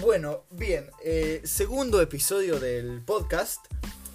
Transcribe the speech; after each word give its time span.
Bueno, 0.00 0.44
bien, 0.50 0.88
eh, 1.04 1.42
segundo 1.44 2.00
episodio 2.00 2.58
del 2.58 3.02
podcast. 3.02 3.66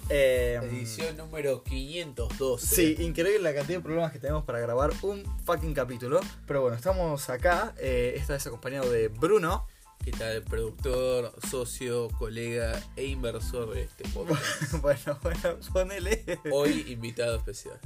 Eh, 0.08 0.58
Edición 0.60 1.16
número 1.16 1.62
512. 1.62 2.66
Sí, 2.66 2.96
increíble 3.04 3.38
la 3.40 3.54
cantidad 3.54 3.78
de 3.78 3.84
problemas 3.84 4.10
que 4.10 4.18
tenemos 4.18 4.44
para 4.44 4.58
grabar 4.58 4.92
un 5.02 5.22
fucking 5.44 5.74
capítulo. 5.74 6.18
Pero 6.44 6.62
bueno, 6.62 6.76
estamos 6.76 7.30
acá, 7.30 7.72
eh, 7.78 8.14
esta 8.16 8.32
vez 8.32 8.44
acompañado 8.48 8.90
de 8.90 9.06
Bruno. 9.06 9.64
¿Qué 10.04 10.10
tal? 10.10 10.42
Productor, 10.42 11.32
socio, 11.48 12.08
colega 12.18 12.82
e 12.96 13.04
inversor 13.04 13.72
de 13.72 13.82
este 13.82 14.08
podcast. 14.08 14.72
bueno, 14.82 15.20
bueno, 15.22 15.58
ponele. 15.72 16.24
Hoy 16.50 16.84
invitado 16.88 17.36
especial. 17.36 17.78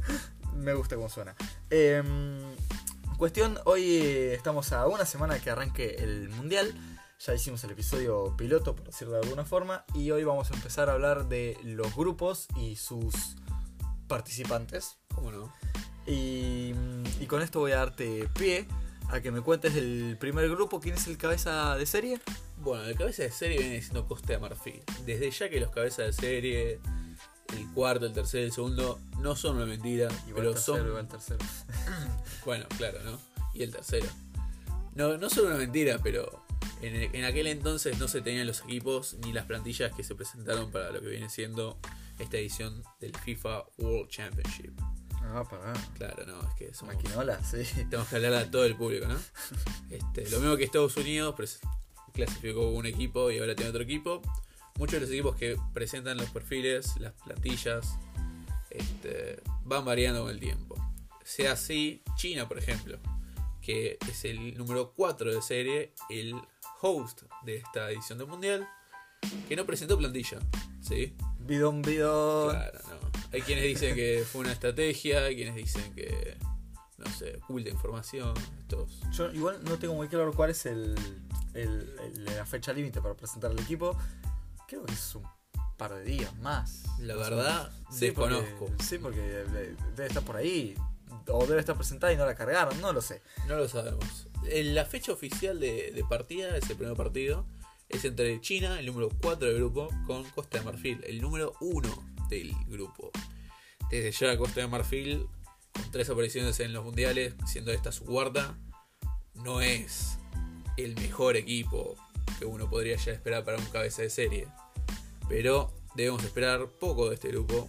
Me 0.57 0.73
gusta 0.73 0.97
cómo 0.97 1.11
suena. 1.11 1.37
Eh, 1.69 2.03
cuestión, 3.19 3.59
hoy 3.67 3.99
estamos 4.33 4.73
a 4.73 4.87
una 4.87 5.05
semana 5.05 5.39
que 5.39 5.51
arranque 5.51 5.97
el 5.99 6.31
mundial. 6.31 6.75
Ya 7.21 7.35
hicimos 7.35 7.63
el 7.65 7.73
episodio 7.73 8.35
piloto, 8.35 8.75
por 8.75 8.87
decirlo 8.87 9.13
de 9.13 9.21
alguna 9.21 9.45
forma. 9.45 9.85
Y 9.93 10.11
hoy 10.11 10.25
vamos 10.25 10.51
a 10.51 10.55
empezar 10.55 10.89
a 10.89 10.95
hablar 10.95 11.29
de 11.29 11.59
los 11.63 11.95
grupos 11.95 12.49
y 12.57 12.77
sus 12.77 13.37
participantes. 14.09 14.97
¿Cómo 15.15 15.31
no? 15.31 15.53
Y, 16.07 16.73
y 17.21 17.27
con 17.27 17.43
esto 17.43 17.61
voy 17.61 17.73
a 17.73 17.77
darte 17.77 18.27
pie 18.39 18.67
a 19.11 19.21
que 19.21 19.31
me 19.31 19.43
cuentes 19.43 19.75
del 19.75 20.17
primer 20.19 20.49
grupo. 20.49 20.81
¿Quién 20.81 20.95
es 20.95 21.07
el 21.09 21.19
cabeza 21.19 21.77
de 21.77 21.85
serie? 21.85 22.21
Bueno, 22.57 22.85
el 22.85 22.97
cabeza 22.97 23.23
de 23.23 23.31
serie 23.31 23.59
viene 23.59 23.83
siendo 23.83 24.09
Costa 24.09 24.33
de 24.33 24.39
Marfil. 24.39 24.83
Desde 25.05 25.31
ya 25.31 25.51
que 25.51 25.61
los 25.61 25.71
cabezas 25.71 26.07
de 26.07 26.13
serie, 26.15 26.81
el 27.55 27.71
cuarto, 27.75 28.07
el 28.07 28.15
tercero 28.15 28.45
el 28.45 28.53
segundo, 28.53 28.99
no 29.19 29.37
son 29.37 29.57
una 29.57 29.67
mentira, 29.67 30.09
Igual 30.27 30.35
pero 30.37 30.53
tercero, 30.53 30.79
son. 30.79 30.87
igual 30.87 31.07
tercero. 31.09 31.45
Bueno, 32.47 32.65
claro, 32.79 32.99
¿no? 33.05 33.19
Y 33.53 33.63
el 33.63 33.73
tercero. 33.73 34.07
No, 34.95 35.19
no 35.19 35.29
son 35.29 35.49
una 35.49 35.57
mentira, 35.57 35.99
pero 36.03 36.43
en, 36.83 37.15
en 37.15 37.25
aquel 37.25 37.47
entonces 37.47 37.99
no 37.99 38.09
se 38.09 38.21
tenían 38.21 38.47
los 38.47 38.61
equipos 38.63 39.17
ni 39.25 39.33
las 39.33 39.47
plantillas 39.47 39.93
que 39.95 40.05
se 40.05 40.15
presentaron 40.15 40.71
para 40.71 40.91
lo 40.91 41.01
que 41.01 41.09
viene 41.09 41.29
siendo 41.29 41.79
esta 42.19 42.37
edición 42.37 42.83
del 43.01 43.17
FIFA 43.17 43.65
World 43.79 44.09
Championship. 44.09 44.73
Ah, 45.23 45.45
pará. 45.49 45.73
Claro, 45.97 46.27
no, 46.27 46.49
es 46.49 46.55
que 46.55 46.75
somos, 46.75 46.95
Maquinola, 46.95 47.43
sí. 47.45 47.63
tenemos 47.89 48.09
que 48.09 48.17
hablar 48.17 48.35
a 48.35 48.51
todo 48.51 48.65
el 48.65 48.77
público, 48.77 49.07
¿no? 49.07 49.19
Este, 49.91 50.29
lo 50.31 50.41
mismo 50.41 50.57
que 50.57 50.65
Estados 50.65 50.97
Unidos 50.97 51.35
clasificó 52.13 52.71
un 52.71 52.87
equipo 52.87 53.31
y 53.31 53.39
ahora 53.39 53.55
tiene 53.55 53.71
otro 53.71 53.83
equipo. 53.83 54.23
Muchos 54.77 54.95
de 54.95 55.01
los 55.01 55.11
equipos 55.11 55.37
que 55.37 55.57
presentan 55.75 56.17
los 56.17 56.31
perfiles, 56.31 56.97
las 56.99 57.13
plantillas, 57.13 57.99
este, 58.71 59.43
van 59.65 59.85
variando 59.85 60.23
con 60.23 60.31
el 60.31 60.41
tiempo. 60.41 60.77
Sea 61.25 61.53
así, 61.53 62.03
China, 62.17 62.49
por 62.49 62.59
ejemplo, 62.59 62.99
que 63.61 63.99
es 64.09 64.25
el 64.25 64.57
número 64.57 64.93
4 64.95 65.35
de 65.35 65.43
serie, 65.43 65.93
el 66.09 66.35
host 66.81 67.23
de 67.45 67.57
esta 67.57 67.91
edición 67.91 68.19
del 68.19 68.27
Mundial, 68.29 68.69
que 69.49 69.57
no 69.57 69.67
presentó 69.67 69.97
plantilla, 69.99 70.39
¿sí? 70.81 71.15
Bidón, 71.39 71.83
bidón. 71.83 72.51
Claro, 72.55 72.79
no. 72.89 73.11
Hay 73.33 73.43
quienes 73.43 73.65
dicen 73.65 73.95
que 73.95 74.25
fue 74.31 74.43
una 74.43 74.53
estrategia, 74.53 75.25
hay 75.25 75.37
quienes 75.37 75.55
dicen 75.55 75.95
que, 75.95 76.37
no 76.99 77.07
sé, 77.11 77.37
oculta 77.37 77.71
información, 77.71 78.35
estos... 78.59 79.01
Yo 79.13 79.31
igual 79.33 79.59
no 79.65 79.79
tengo 79.79 79.95
muy 79.95 80.09
claro 80.09 80.33
cuál 80.33 80.51
es 80.51 80.67
el, 80.67 80.95
el- 81.55 81.95
el- 82.01 82.25
la 82.25 82.45
fecha 82.47 82.73
límite 82.73 83.01
para 83.01 83.15
presentar 83.15 83.51
el 83.53 83.59
equipo. 83.61 83.97
Creo 84.69 84.85
que 84.85 84.93
es 84.95 85.15
un 85.15 85.25
par 85.77 85.95
de 85.95 86.05
días 86.05 86.35
más. 86.39 86.83
La 86.99 87.15
verdad. 87.17 87.71
Sí, 87.91 88.11
porque- 88.13 88.35
desconozco. 88.35 88.83
sí, 88.85 88.99
porque 88.99 89.21
eh, 89.21 89.77
debe 89.97 90.07
estar 90.09 90.23
por 90.25 90.37
ahí. 90.37 90.75
O 91.29 91.47
debe 91.47 91.61
estar 91.61 91.77
presentada 91.77 92.13
y 92.13 92.17
no 92.17 92.25
la 92.27 92.35
cargaron, 92.35 92.81
no 92.81 92.93
lo 92.93 93.01
sé. 93.01 93.23
No 93.47 93.57
lo 93.57 93.69
sabemos. 93.69 94.27
La 94.43 94.85
fecha 94.85 95.13
oficial 95.13 95.61
de, 95.61 95.93
de 95.93 96.05
partida, 96.05 96.57
ese 96.57 96.75
primer 96.75 96.97
partido, 96.97 97.47
es 97.91 98.05
entre 98.05 98.41
China, 98.41 98.79
el 98.79 98.87
número 98.87 99.09
4 99.21 99.49
del 99.49 99.57
grupo, 99.57 99.89
con 100.07 100.25
Costa 100.31 100.59
de 100.59 100.65
Marfil, 100.65 101.01
el 101.07 101.21
número 101.21 101.55
1 101.61 101.89
del 102.29 102.55
grupo. 102.69 103.11
Desde 103.91 104.13
ya 104.13 104.39
Costa 104.39 104.61
de 104.61 104.69
Marfil, 104.69 105.27
con 105.73 105.91
tres 105.91 106.09
apariciones 106.09 106.61
en 106.61 106.73
los 106.73 106.85
mundiales, 106.85 107.35
siendo 107.47 107.73
esta 107.73 107.91
su 107.91 108.05
cuarta, 108.05 108.57
no 109.35 109.61
es 109.61 110.19
el 110.77 110.95
mejor 110.95 111.37
equipo 111.37 111.97
que 112.39 112.47
uno 112.47 112.71
podría 112.71 112.97
ya 112.97 113.13
esperar 113.13 113.45
para 113.45 113.59
un 113.59 113.65
cabeza 113.67 114.03
de 114.03 114.11
serie. 114.11 114.47
Pero 115.29 115.73
debemos 115.97 116.23
esperar 116.23 116.69
poco 116.69 117.09
de 117.09 117.17
este 117.17 117.29
grupo, 117.29 117.69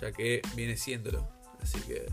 ya 0.00 0.12
que 0.12 0.42
viene 0.56 0.76
siéndolo. 0.76 1.28
Así 1.60 1.80
que 1.80 2.06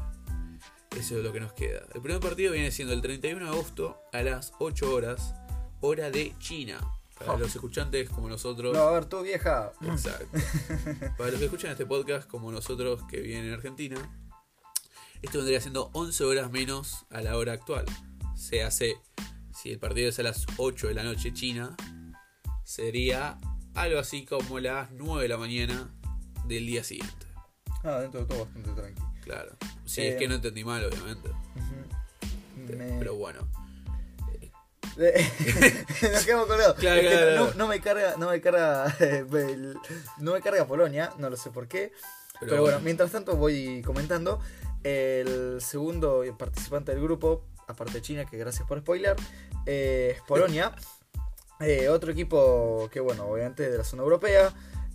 eso 0.97 1.17
es 1.17 1.23
lo 1.23 1.31
que 1.33 1.39
nos 1.39 1.53
queda. 1.53 1.85
El 1.93 2.01
primer 2.01 2.19
partido 2.21 2.51
viene 2.53 2.71
siendo 2.71 2.93
el 2.93 3.01
31 3.01 3.45
de 3.45 3.51
agosto 3.51 4.01
a 4.11 4.21
las 4.23 4.53
8 4.59 4.93
horas, 4.93 5.33
hora 5.81 6.09
de 6.11 6.33
China. 6.39 6.79
Para 7.17 7.33
Ja. 7.33 7.37
los 7.39 7.53
escuchantes 7.53 8.09
como 8.09 8.27
nosotros. 8.29 8.73
No, 8.73 8.81
a 8.81 8.91
ver, 8.93 9.05
tú 9.05 9.21
vieja. 9.21 9.71
Exacto. 9.81 10.25
Para 11.17 11.29
los 11.29 11.39
que 11.39 11.45
escuchan 11.45 11.71
este 11.71 11.85
podcast 11.85 12.27
como 12.27 12.51
nosotros 12.51 13.03
que 13.09 13.19
viven 13.19 13.45
en 13.45 13.53
Argentina, 13.53 13.97
esto 15.21 15.37
vendría 15.37 15.61
siendo 15.61 15.91
11 15.93 16.23
horas 16.23 16.51
menos 16.51 17.05
a 17.11 17.21
la 17.21 17.37
hora 17.37 17.53
actual. 17.53 17.85
Se 18.35 18.63
hace, 18.63 18.95
si 19.53 19.71
el 19.71 19.77
partido 19.77 20.09
es 20.09 20.17
a 20.17 20.23
las 20.23 20.47
8 20.57 20.87
de 20.87 20.93
la 20.95 21.03
noche 21.03 21.31
China, 21.31 21.75
sería 22.63 23.37
algo 23.75 23.99
así 23.99 24.25
como 24.25 24.59
las 24.59 24.89
9 24.91 25.21
de 25.21 25.27
la 25.29 25.37
mañana 25.37 25.93
del 26.45 26.65
día 26.65 26.83
siguiente. 26.83 27.27
Ah, 27.83 27.99
dentro 27.99 28.21
de 28.21 28.25
todo 28.25 28.45
bastante 28.45 28.71
tranqui. 28.71 29.01
Claro. 29.21 29.55
Eh, 29.97 30.09
es 30.09 30.15
que 30.15 30.27
no 30.27 30.35
entendí 30.35 30.63
mal, 30.63 30.83
obviamente. 30.85 31.29
Me- 32.55 32.97
Pero 32.99 33.15
bueno. 33.15 33.47
Nos 34.97 36.25
quedamos 36.25 36.47
colgados. 36.47 36.75
Claro, 36.77 36.99
Es 37.01 37.07
que 37.07 37.13
claro, 37.13 37.31
no, 37.31 37.41
claro. 37.45 37.57
no 37.57 37.67
me 37.67 37.79
carga, 37.81 38.15
no 38.17 38.29
me 38.29 38.41
carga, 38.41 38.95
el- 38.99 39.77
no 40.19 40.33
me 40.33 40.41
carga 40.41 40.65
Polonia, 40.67 41.11
no 41.17 41.29
lo 41.29 41.37
sé 41.37 41.49
por 41.49 41.67
qué. 41.67 41.91
Pero, 42.39 42.51
bueno, 42.53 42.63
bueno. 42.63 42.79
mientras 42.81 43.11
tanto 43.11 43.35
voy 43.37 43.81
comentando. 43.85 44.39
El 44.83 45.61
segundo 45.61 46.23
participante 46.39 46.91
del 46.91 47.03
grupo, 47.03 47.43
aparte 47.67 47.93
de 47.93 48.01
China, 48.01 48.25
que 48.25 48.35
gracias 48.37 48.67
por 48.67 48.79
spoiler, 48.79 49.15
eh, 49.65 50.13
es 50.15 50.21
Polonia. 50.23 50.73
Eh, 51.63 51.89
otro 51.89 52.11
equipo 52.11 52.89
que, 52.91 52.99
bueno, 52.99 53.25
obviamente 53.25 53.69
de 53.69 53.77
la 53.77 53.83
zona 53.83 54.01
europea. 54.01 54.51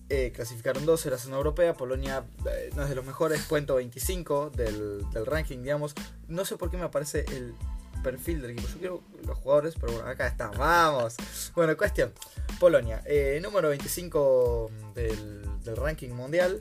Eh, 0.08 0.30
clasificaron 0.32 0.86
12 0.86 1.04
de 1.04 1.16
la 1.16 1.18
zona 1.18 1.36
europea. 1.36 1.74
Polonia 1.74 2.24
eh, 2.48 2.70
no 2.76 2.84
es 2.84 2.88
de 2.88 2.94
los 2.94 3.04
mejores, 3.04 3.42
puesto 3.48 3.74
25 3.76 4.50
del, 4.50 5.08
del 5.10 5.26
ranking, 5.26 5.62
digamos. 5.62 5.94
No 6.28 6.44
sé 6.44 6.56
por 6.56 6.70
qué 6.70 6.76
me 6.76 6.84
aparece 6.84 7.24
el 7.28 7.54
perfil 8.04 8.40
del 8.40 8.52
equipo. 8.52 8.68
Yo 8.68 8.78
quiero 8.78 9.02
los 9.26 9.38
jugadores, 9.38 9.74
pero 9.80 9.92
bueno, 9.92 10.08
acá 10.08 10.28
está. 10.28 10.48
Vamos. 10.50 11.16
Bueno, 11.56 11.76
cuestión. 11.76 12.12
Polonia, 12.60 13.02
eh, 13.04 13.40
número 13.42 13.68
25 13.68 14.70
del, 14.94 15.64
del 15.64 15.76
ranking 15.76 16.10
mundial. 16.10 16.60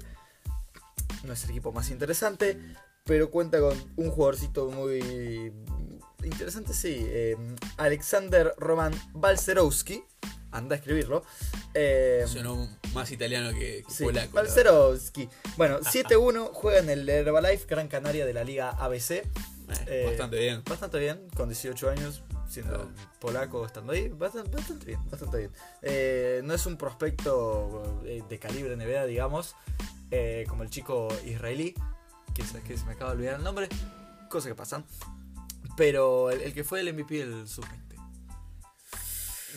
No 1.24 1.34
es 1.34 1.44
el 1.44 1.52
equipo 1.52 1.72
más 1.72 1.92
interesante, 1.92 2.60
pero 3.04 3.30
cuenta 3.30 3.60
con 3.60 3.78
un 3.96 4.10
jugadorcito 4.10 4.72
muy 4.72 5.54
interesante, 6.24 6.74
sí. 6.74 7.08
Alexander 7.78 8.56
Roman 8.58 8.94
Balcerowski. 9.14 10.04
Anda 10.56 10.76
a 10.76 10.78
escribirlo. 10.78 11.24
Eh, 11.74 12.24
Sonó 12.28 12.68
más 12.94 13.12
italiano 13.12 13.52
que, 13.52 13.84
que 13.86 13.92
Sí, 13.94 14.04
polaco. 14.04 14.32
Bueno, 15.58 15.80
7-1 15.82 16.50
juega 16.54 16.80
en 16.80 16.90
el 16.90 17.08
Herbalife 17.10 17.66
Gran 17.68 17.88
Canaria 17.88 18.26
de 18.26 18.34
la 18.34 18.44
Liga 18.44 18.70
ABC. 18.72 19.12
Eh, 19.12 19.24
Eh, 19.88 20.06
bastante 20.08 20.38
bien. 20.40 20.64
Bastante 20.64 21.00
bien, 21.00 21.28
con 21.36 21.50
18 21.50 21.90
años, 21.90 22.24
siendo 22.48 22.92
polaco, 23.20 23.66
estando 23.66 23.94
ahí. 23.94 24.10
Bastante, 24.10 24.56
bastante 24.56 24.86
bien, 24.86 25.00
bastante 25.10 25.38
bien. 25.40 25.52
Eh, 25.82 26.42
no 26.44 26.54
es 26.54 26.66
un 26.66 26.78
prospecto 26.78 28.02
de 28.04 28.40
calibre 28.40 28.76
NBA, 28.76 29.06
digamos, 29.08 29.56
eh, 30.12 30.46
como 30.48 30.64
el 30.64 30.70
chico 30.70 31.08
israelí, 31.26 31.74
que, 32.34 32.44
que 32.62 32.78
se 32.78 32.86
me 32.86 32.94
acaba 32.94 33.12
de 33.12 33.18
olvidar 33.18 33.36
el 33.38 33.44
nombre, 33.44 33.68
cosas 34.30 34.50
que 34.50 34.56
pasan. 34.56 34.86
Pero 35.76 36.30
el, 36.32 36.42
el 36.42 36.54
que 36.54 36.64
fue 36.64 36.80
el 36.82 36.94
MVP 36.94 37.26
del 37.26 37.48
sub-20. 37.48 37.95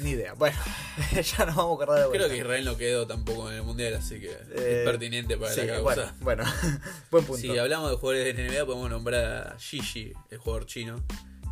Ni 0.03 0.11
idea. 0.11 0.35
Bueno, 0.35 0.57
ya 1.13 1.45
nos 1.47 1.57
vamos 1.57 1.73
a 1.81 1.83
acordar 1.83 2.01
de 2.03 2.07
vuelta. 2.09 2.27
Creo 2.27 2.29
que 2.29 2.37
Israel 2.39 2.65
no 2.65 2.77
quedó 2.77 3.07
tampoco 3.07 3.49
en 3.51 3.57
el 3.57 3.63
mundial, 3.63 3.95
así 3.95 4.21
que 4.21 4.31
Eh, 4.31 4.81
es 4.81 4.85
pertinente 4.85 5.37
para 5.37 5.53
Sí, 5.53 5.61
la 5.63 5.67
causa. 5.75 5.83
bueno, 5.83 6.13
bueno, 6.21 6.45
buen 7.11 7.25
punto. 7.25 7.41
Si 7.41 7.57
hablamos 7.59 7.91
de 7.91 7.97
jugadores 7.97 8.37
de 8.37 8.49
NBA, 8.49 8.65
podemos 8.67 8.91
nombrar 8.91 9.25
a 9.55 9.59
Gigi, 9.59 10.13
el 10.31 10.39
jugador 10.39 10.67
chino, 10.67 11.03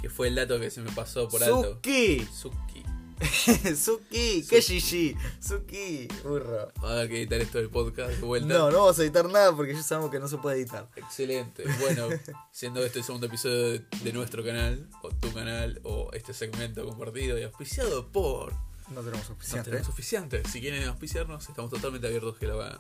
que 0.01 0.11
fue 0.11 0.29
el 0.29 0.35
dato 0.35 0.61
que 0.61 0.71
se 0.71 0.81
me 0.81 0.91
pasó 0.93 1.29
por 1.29 1.43
alto. 1.43 1.75
Suki, 1.75 2.27
Suki. 2.33 2.83
Suki, 3.77 4.45
qué 4.49 4.61
Gigi, 4.61 5.17
Suki, 5.41 6.07
burro. 6.23 6.73
Va 6.83 6.91
a 6.91 6.93
haber 6.93 7.09
que 7.09 7.19
editar 7.19 7.41
esto 7.41 7.59
del 7.59 7.71
podcast 7.71 8.11
de 8.11 8.21
vuelta. 8.21 8.47
No, 8.47 8.71
no 8.71 8.79
vamos 8.81 8.99
a 8.99 9.03
editar 9.03 9.27
nada 9.29 9.55
porque 9.57 9.75
ya 9.75 9.83
sabemos 9.83 10.11
que 10.11 10.19
no 10.19 10.29
se 10.29 10.37
puede 10.37 10.59
editar. 10.59 10.89
Excelente. 10.97 11.65
Bueno, 11.81 12.09
siendo 12.53 12.85
este 12.85 12.99
el 12.99 13.05
segundo 13.05 13.27
episodio 13.27 13.73
de, 13.73 13.85
de 14.03 14.13
nuestro 14.13 14.45
canal, 14.45 14.89
o 15.03 15.09
tu 15.09 15.33
canal, 15.33 15.81
o 15.85 16.11
este 16.13 16.35
segmento 16.35 16.85
compartido 16.85 17.39
y 17.39 17.43
auspiciado 17.43 18.07
por. 18.13 18.53
No 18.91 19.01
tenemos 19.01 19.29
No 19.31 19.63
tenemos 19.63 19.89
oficiantes. 19.89 20.49
Si 20.51 20.61
quieren 20.61 20.85
auspiciarnos, 20.85 21.49
estamos 21.49 21.71
totalmente 21.71 22.07
abiertos 22.07 22.37
que 22.39 22.47
lo 22.47 22.63
hagan. 22.63 22.79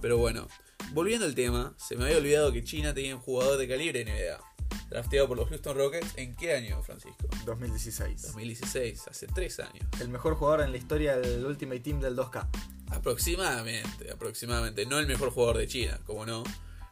Pero 0.00 0.18
bueno, 0.18 0.48
volviendo 0.92 1.26
al 1.26 1.34
tema, 1.34 1.74
se 1.76 1.96
me 1.96 2.04
había 2.04 2.16
olvidado 2.16 2.52
que 2.52 2.64
China 2.64 2.94
tenía 2.94 3.14
un 3.14 3.20
jugador 3.20 3.58
de 3.58 3.68
calibre 3.68 4.04
NBA. 4.04 4.49
Drafteado 4.90 5.28
por 5.28 5.36
los 5.36 5.48
Houston 5.48 5.76
Rockets. 5.76 6.12
¿En 6.16 6.34
qué 6.34 6.54
año, 6.54 6.82
Francisco? 6.82 7.28
2016. 7.46 8.22
2016, 8.22 9.08
hace 9.08 9.26
tres 9.28 9.60
años. 9.60 9.86
El 10.00 10.08
mejor 10.08 10.34
jugador 10.34 10.62
en 10.62 10.72
la 10.72 10.76
historia 10.76 11.16
del 11.16 11.44
Ultimate 11.46 11.80
Team 11.80 12.00
del 12.00 12.16
2K. 12.16 12.48
Aproximadamente, 12.90 14.10
aproximadamente. 14.10 14.84
No 14.84 14.98
el 14.98 15.06
mejor 15.06 15.30
jugador 15.30 15.58
de 15.58 15.68
China, 15.68 16.00
como 16.04 16.26
no. 16.26 16.42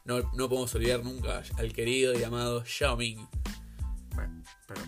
No, 0.05 0.21
no 0.33 0.49
podemos 0.49 0.73
olvidar 0.73 1.03
nunca 1.03 1.43
al 1.57 1.73
querido 1.73 2.17
y 2.17 2.23
amado 2.23 2.63
Xiao 2.65 2.95
Ming. 2.97 3.27
Bueno, 4.15 4.43
pero 4.65 4.81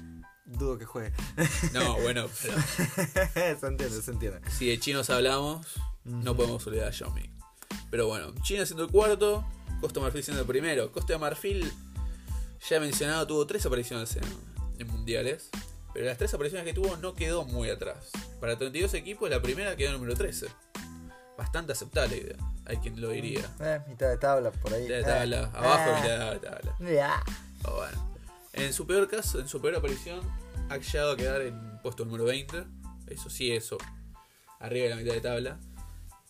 dudo 0.46 0.78
que 0.80 0.86
juegue. 0.86 1.14
No, 1.74 2.00
bueno, 2.02 2.28
pero 2.42 2.56
se 3.60 3.68
entiende, 3.68 4.02
se 4.02 4.12
entiende. 4.12 4.40
si 4.50 4.68
de 4.68 4.80
chinos 4.80 5.10
hablamos, 5.10 5.68
no 6.06 6.36
podemos 6.36 6.66
olvidar 6.66 6.88
a 6.88 6.92
Xiao 6.94 7.12
Ming. 7.12 7.30
Pero 7.92 8.08
bueno, 8.08 8.34
China 8.42 8.66
siendo 8.66 8.86
el 8.86 8.90
cuarto, 8.90 9.46
Costa 9.82 10.00
Marfil 10.00 10.24
siendo 10.24 10.42
el 10.42 10.48
primero. 10.48 10.92
Costa 10.92 11.18
Marfil, 11.18 11.72
ya 12.70 12.80
mencionado, 12.80 13.26
tuvo 13.28 13.46
tres 13.48 13.66
apariciones 13.66 14.16
en, 14.16 14.24
en 14.80 14.88
mundiales. 14.88 15.50
Pero 15.94 16.06
las 16.06 16.18
tres 16.18 16.34
apariciones 16.34 16.66
que 16.66 16.74
tuvo 16.74 16.96
no 16.98 17.16
quedó 17.16 17.44
muy 17.44 17.70
atrás. 17.70 18.12
Para 18.40 18.58
32 18.58 18.94
equipos, 18.94 19.30
la 19.30 19.42
primera 19.42 19.76
quedó 19.76 19.92
número 19.92 20.16
13. 20.16 20.48
Bastante 21.38 21.74
aceptable, 21.74 22.36
hay 22.66 22.78
quien 22.78 23.00
lo 23.02 23.10
diría. 23.10 23.42
Eh, 23.60 23.80
mitad 23.88 24.08
de 24.10 24.18
tabla 24.18 24.52
por 24.52 24.74
ahí. 24.74 24.84
Mitad 24.84 24.96
de 24.96 25.04
tabla, 25.04 25.42
Eh, 25.42 25.50
abajo 25.58 25.90
eh, 25.92 25.96
mitad 26.02 26.32
de 26.34 26.40
tabla. 26.40 26.76
ya. 26.80 27.24
Pero 27.62 27.76
bueno. 27.76 28.12
En 28.54 28.74
su 28.74 28.86
peor 28.86 29.10
caso, 29.10 29.40
en 29.40 29.48
su 29.48 29.62
peor 29.62 29.76
aparición, 29.76 30.22
ha 30.70 30.78
llegado 30.78 31.12
a 31.14 31.18
quedar 31.18 31.42
en 31.42 31.80
puesto 31.82 32.06
número 32.06 32.26
20. 32.26 32.64
Eso 33.08 33.30
sí, 33.30 33.52
eso. 33.52 33.78
Arriba 34.60 34.84
de 34.86 34.90
la 34.92 34.96
mitad 34.98 35.14
de 35.14 35.22
tabla. 35.22 35.60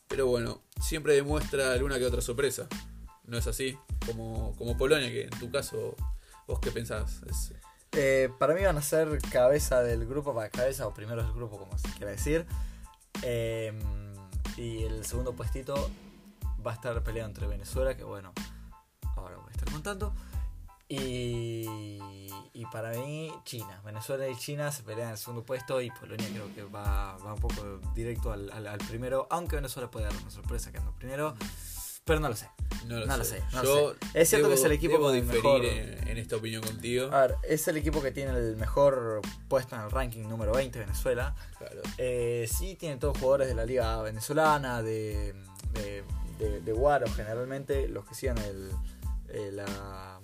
Pero 0.07 0.27
bueno, 0.27 0.61
siempre 0.81 1.13
demuestra 1.13 1.73
alguna 1.73 1.99
que 1.99 2.05
otra 2.05 2.21
sorpresa. 2.21 2.67
No 3.25 3.37
es 3.37 3.47
así. 3.47 3.77
Como, 4.05 4.55
como 4.57 4.77
Polonia, 4.77 5.09
que 5.09 5.23
en 5.23 5.29
tu 5.39 5.51
caso, 5.51 5.95
vos 6.47 6.59
qué 6.59 6.71
pensás. 6.71 7.21
Es- 7.29 7.53
Eh, 7.93 8.29
para 8.39 8.53
mí 8.53 8.63
van 8.63 8.77
a 8.77 8.81
ser 8.81 9.19
cabeza 9.33 9.81
del 9.83 10.05
grupo, 10.07 10.33
para 10.33 10.49
cabeza 10.49 10.87
o 10.87 10.93
primero 10.93 11.21
del 11.23 11.33
grupo, 11.33 11.57
como 11.59 11.77
se 11.77 11.89
quiera 11.89 12.11
decir. 12.11 12.45
Eh, 13.23 13.77
y 14.55 14.83
el 14.83 15.03
segundo 15.05 15.33
puestito 15.33 15.89
va 16.65 16.71
a 16.71 16.75
estar 16.75 17.03
peleado 17.03 17.27
entre 17.29 17.47
Venezuela, 17.47 17.97
que 17.97 18.05
bueno, 18.05 18.31
ahora 19.17 19.35
voy 19.37 19.49
a 19.49 19.51
estar 19.51 19.69
contando. 19.71 20.13
Y, 20.87 22.29
y 22.53 22.65
para 22.71 22.91
mí, 22.91 23.31
China. 23.43 23.81
Venezuela 23.83 24.27
y 24.27 24.35
China 24.35 24.71
se 24.71 24.83
pelean 24.83 25.07
en 25.07 25.11
el 25.13 25.17
segundo 25.17 25.43
puesto 25.43 25.81
y 25.81 25.89
Polonia 25.91 26.27
creo 26.31 26.53
que 26.53 26.63
va, 26.63 27.17
va 27.17 27.33
un 27.33 27.39
poco 27.39 27.79
directo 27.95 28.31
al, 28.31 28.49
al- 28.51 28.67
al 28.67 28.77
primero, 28.79 29.27
aunque 29.29 29.55
Venezuela 29.57 29.89
puede 29.91 30.05
dar 30.05 30.15
una 30.15 30.29
sorpresa 30.31 30.71
quedando 30.71 30.93
primero, 30.93 31.35
pero 32.05 32.19
no 32.19 32.29
lo 32.29 32.35
sé. 32.35 32.49
no 32.87 32.99
lo 32.99 33.05
No 33.05 33.11
sé. 33.13 33.17
lo 33.19 33.25
sé, 33.25 33.43
no 33.53 33.63
Yo 33.63 33.87
lo 33.89 33.93
sé. 33.93 33.99
Es 34.21 34.29
cierto 34.29 34.47
que 34.49 34.55
es 34.55 34.63
el 34.63 34.71
equipo 34.71 34.93
debo 34.93 35.05
con 35.05 35.15
el 35.15 35.21
diferir 35.21 35.43
mejor- 35.43 35.65
en, 35.65 36.07
en 36.07 36.17
esta 36.17 36.35
opinión 36.35 36.63
contigo. 36.63 37.09
A 37.11 37.21
ver, 37.27 37.35
es 37.43 37.67
el 37.67 37.77
equipo 37.77 38.01
que 38.01 38.11
tiene 38.11 38.31
el 38.31 38.57
mejor 38.57 39.21
puesto 39.47 39.75
en 39.75 39.81
el 39.81 39.91
ranking 39.91 40.27
número 40.27 40.51
20, 40.53 40.79
Venezuela. 40.79 41.35
Claro. 41.57 41.81
Eh, 41.97 42.49
sí, 42.51 42.75
tiene 42.75 42.97
todos 42.97 43.17
jugadores 43.17 43.47
de 43.47 43.55
la 43.55 43.65
liga 43.65 44.01
venezolana, 44.01 44.81
de, 44.81 45.33
de, 45.73 46.03
de, 46.39 46.61
de 46.61 46.71
Guaro 46.73 47.07
generalmente, 47.15 47.87
los 47.87 48.05
que 48.05 48.15
sigan 48.15 48.37
el, 48.39 48.71
eh, 49.29 49.51
la, 49.53 50.19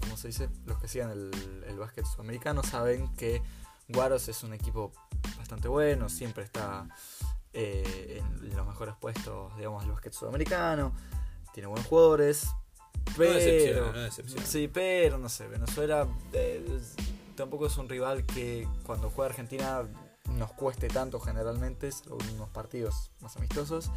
¿cómo 0.00 0.16
se 0.16 0.28
dice? 0.28 0.48
Los 0.66 0.78
que 0.80 0.88
sigan 0.88 1.10
el, 1.10 1.30
el 1.68 1.78
básquet 1.78 2.04
sudamericano 2.04 2.62
saben 2.62 3.14
que 3.16 3.42
Guaros 3.88 4.28
es 4.28 4.42
un 4.42 4.52
equipo 4.52 4.92
bastante 5.38 5.68
bueno, 5.68 6.08
siempre 6.08 6.42
está 6.42 6.88
eh, 7.56 8.22
en 8.40 8.56
los 8.56 8.66
mejores 8.66 8.94
puestos, 9.00 9.56
digamos, 9.56 9.82
del 9.82 9.92
básquet 9.92 10.12
sudamericano, 10.12 10.92
tiene 11.54 11.66
buenos 11.66 11.86
jugadores, 11.86 12.44
No 12.92 13.12
pero... 13.16 13.32
decepciona, 13.34 13.92
no 13.92 14.00
decepciona. 14.00 14.46
Sí, 14.46 14.68
pero 14.68 15.16
no 15.18 15.28
sé, 15.28 15.48
Venezuela 15.48 16.06
eh, 16.34 16.64
tampoco 17.34 17.66
es 17.66 17.76
un 17.78 17.88
rival 17.88 18.26
que 18.26 18.68
cuando 18.84 19.10
juega 19.10 19.30
Argentina 19.30 19.82
nos 20.32 20.52
cueste 20.52 20.88
tanto 20.88 21.18
generalmente, 21.18 21.90
salvo 21.90 22.18
unos 22.34 22.50
partidos 22.50 23.10
más 23.20 23.36
amistosos. 23.36 23.90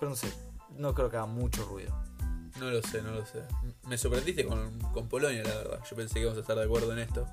Pero 0.00 0.10
no 0.10 0.16
sé, 0.16 0.32
no 0.76 0.94
creo 0.94 1.10
que 1.10 1.16
haga 1.16 1.26
mucho 1.26 1.64
ruido. 1.66 1.94
No 2.58 2.70
lo 2.70 2.82
sé, 2.82 3.02
no 3.02 3.12
lo 3.12 3.24
sé. 3.24 3.42
Me 3.86 3.96
sorprendiste 3.96 4.44
con, 4.44 4.78
con 4.92 5.08
Polonia, 5.08 5.44
la 5.44 5.54
verdad. 5.54 5.80
Yo 5.88 5.96
pensé 5.96 6.14
que 6.14 6.20
íbamos 6.20 6.38
a 6.38 6.40
estar 6.40 6.56
de 6.56 6.64
acuerdo 6.64 6.92
en 6.92 6.98
esto. 6.98 7.26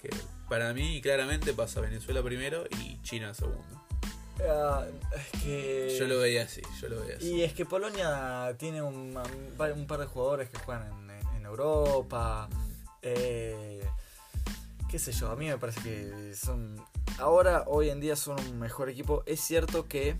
Que 0.00 0.10
para 0.48 0.72
mí, 0.72 1.00
claramente, 1.02 1.52
pasa 1.52 1.80
Venezuela 1.80 2.22
primero 2.22 2.64
y 2.80 3.00
China 3.02 3.34
segundo. 3.34 3.83
Es 4.38 5.42
que... 5.42 5.96
Yo 5.98 6.06
lo 6.06 6.18
veía 6.18 6.42
así, 6.42 6.60
yo 6.80 6.88
lo 6.88 7.00
veía 7.00 7.16
así. 7.16 7.34
Y 7.34 7.42
es 7.42 7.52
que 7.52 7.64
Polonia 7.64 8.54
tiene 8.58 8.82
un, 8.82 9.16
un 9.16 9.86
par- 9.86 9.98
de 9.98 10.06
jugadores 10.06 10.50
que 10.50 10.58
juegan 10.58 11.10
en, 11.36 11.44
Europa. 11.44 12.48
Eh, 13.02 13.86
qué 14.90 14.98
sé 14.98 15.12
yo, 15.12 15.30
a 15.30 15.36
mí 15.36 15.46
me 15.46 15.58
parece 15.58 15.80
que 15.82 16.34
son. 16.34 16.82
Ahora, 17.18 17.64
hoy 17.66 17.90
en 17.90 18.00
día, 18.00 18.16
son 18.16 18.40
un 18.40 18.58
mejor 18.58 18.88
equipo. 18.88 19.22
Es 19.26 19.40
cierto 19.40 19.86
que, 19.86 20.16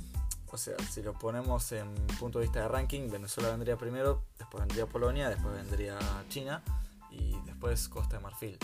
o 0.52 0.56
sea, 0.56 0.76
si 0.93 1.02
lo 1.02 1.14
ponemos 1.14 1.72
en 1.72 1.93
punto 2.20 2.38
de 2.38 2.44
vista 2.44 2.61
de 2.61 2.69
ranking, 2.69 3.11
Venezuela 3.11 3.50
vendría 3.50 3.76
primero, 3.76 4.22
después 4.38 4.62
vendría 4.62 4.87
Polonia, 4.87 5.28
después 5.28 5.55
vendría 5.55 5.99
China 6.28 6.62
y 7.11 7.34
después 7.46 7.88
Costa 7.88 8.19
de 8.19 8.22
Marfil. 8.22 8.58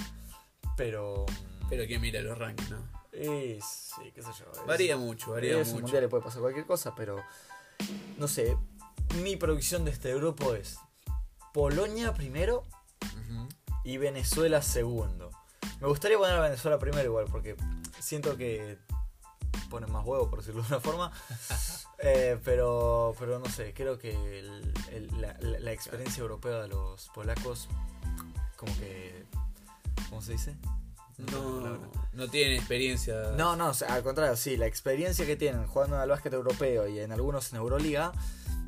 Pero. 0.76 1.26
Pero 1.69 1.87
quién 1.87 2.00
mira 2.00 2.20
los 2.20 2.38
rankings, 2.38 2.70
¿no? 2.70 3.00
Es, 3.12 3.65
sí, 3.65 4.12
qué 4.15 4.23
sé 4.23 4.29
yo. 4.39 4.51
es- 4.53 4.67
Varía 4.67 4.97
mucho, 4.97 5.33
varía 5.33 5.61
es 5.61 5.69
un 5.69 5.75
mucho. 5.75 5.83
mundial 5.83 6.03
le 6.05 6.09
puede 6.09 6.23
pasar 6.23 6.41
cualquier 6.41 6.67
cosa, 6.67 6.95
pero 6.95 7.17
no 8.19 8.29
sé. 8.29 8.57
Mi 9.23 9.37
predicción 9.37 9.85
de 9.85 9.91
este 9.91 10.15
grupo 10.15 10.55
es 10.55 10.79
Polonia 11.53 12.15
primero 12.15 12.62
y 13.85 13.97
Venezuela 13.97 14.62
segundo. 14.62 15.31
Me 15.81 15.89
gustaría 15.89 16.19
poner 16.19 16.37
a 16.37 16.41
Venezuela 16.41 16.79
primero 16.79 17.05
igual, 17.09 17.25
porque 17.31 17.57
siento 17.99 18.37
que 18.37 18.79
ponen 19.71 19.91
más 19.91 20.05
huevo, 20.07 20.29
por 20.31 20.41
decirlo 20.41 20.62
de 20.62 20.69
una 20.69 20.81
forma. 20.81 21.11
Eh, 22.03 22.41
pero, 22.47 23.15
pero 23.19 23.39
no 23.41 23.45
sé, 23.51 23.75
creo 23.75 23.99
que 23.99 24.39
el- 24.39 24.73
el- 24.91 25.21
la, 25.21 25.37
la- 25.39 25.59
la 25.61 25.71
experiencia 25.73 26.23
europea 26.23 26.62
de 26.62 26.69
los 26.69 27.11
polacos, 27.11 27.69
como 28.57 28.75
que. 28.79 29.27
¿Cómo 30.09 30.23
se 30.23 30.33
dice? 30.33 30.57
No, 31.33 31.79
no 32.13 32.29
tienen 32.29 32.57
experiencia. 32.57 33.33
No, 33.37 33.57
no, 33.57 33.73
al 33.89 34.03
contrario, 34.03 34.37
sí, 34.37 34.57
la 34.57 34.67
experiencia 34.67 35.27
que 35.27 35.37
tienen 35.37 35.67
jugando 35.67 35.99
al 35.99 36.09
básquet 36.09 36.33
europeo 36.33 36.89
y 36.89 37.01
en 37.01 37.13
algunos 37.13 37.53
en 37.53 37.59
Euroliga, 37.59 38.13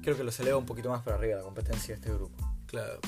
creo 0.02 0.16
que 0.16 0.24
los 0.24 0.38
eleva 0.40 0.58
un 0.58 0.66
poquito 0.66 0.88
más 0.90 1.02
para 1.02 1.16
arriba 1.16 1.38
la 1.38 1.42
competencia 1.42 1.94
de 1.94 2.00
este 2.00 2.12
grupo. 2.12 2.36
Claro. 2.66 3.00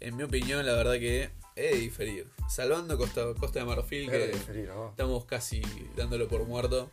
En 0.00 0.16
mi 0.16 0.22
opinión, 0.22 0.64
la 0.64 0.74
verdad 0.74 0.94
que 0.94 1.30
he 1.56 1.74
de 1.74 1.76
diferir. 1.76 2.26
Salvando 2.48 2.96
Costa, 2.96 3.22
Costa 3.38 3.60
de 3.60 3.64
Marfil, 3.66 4.10
que 4.10 4.32
oh. 4.74 4.88
estamos 4.90 5.24
casi 5.26 5.62
dándolo 5.96 6.28
por 6.28 6.46
muerto. 6.46 6.88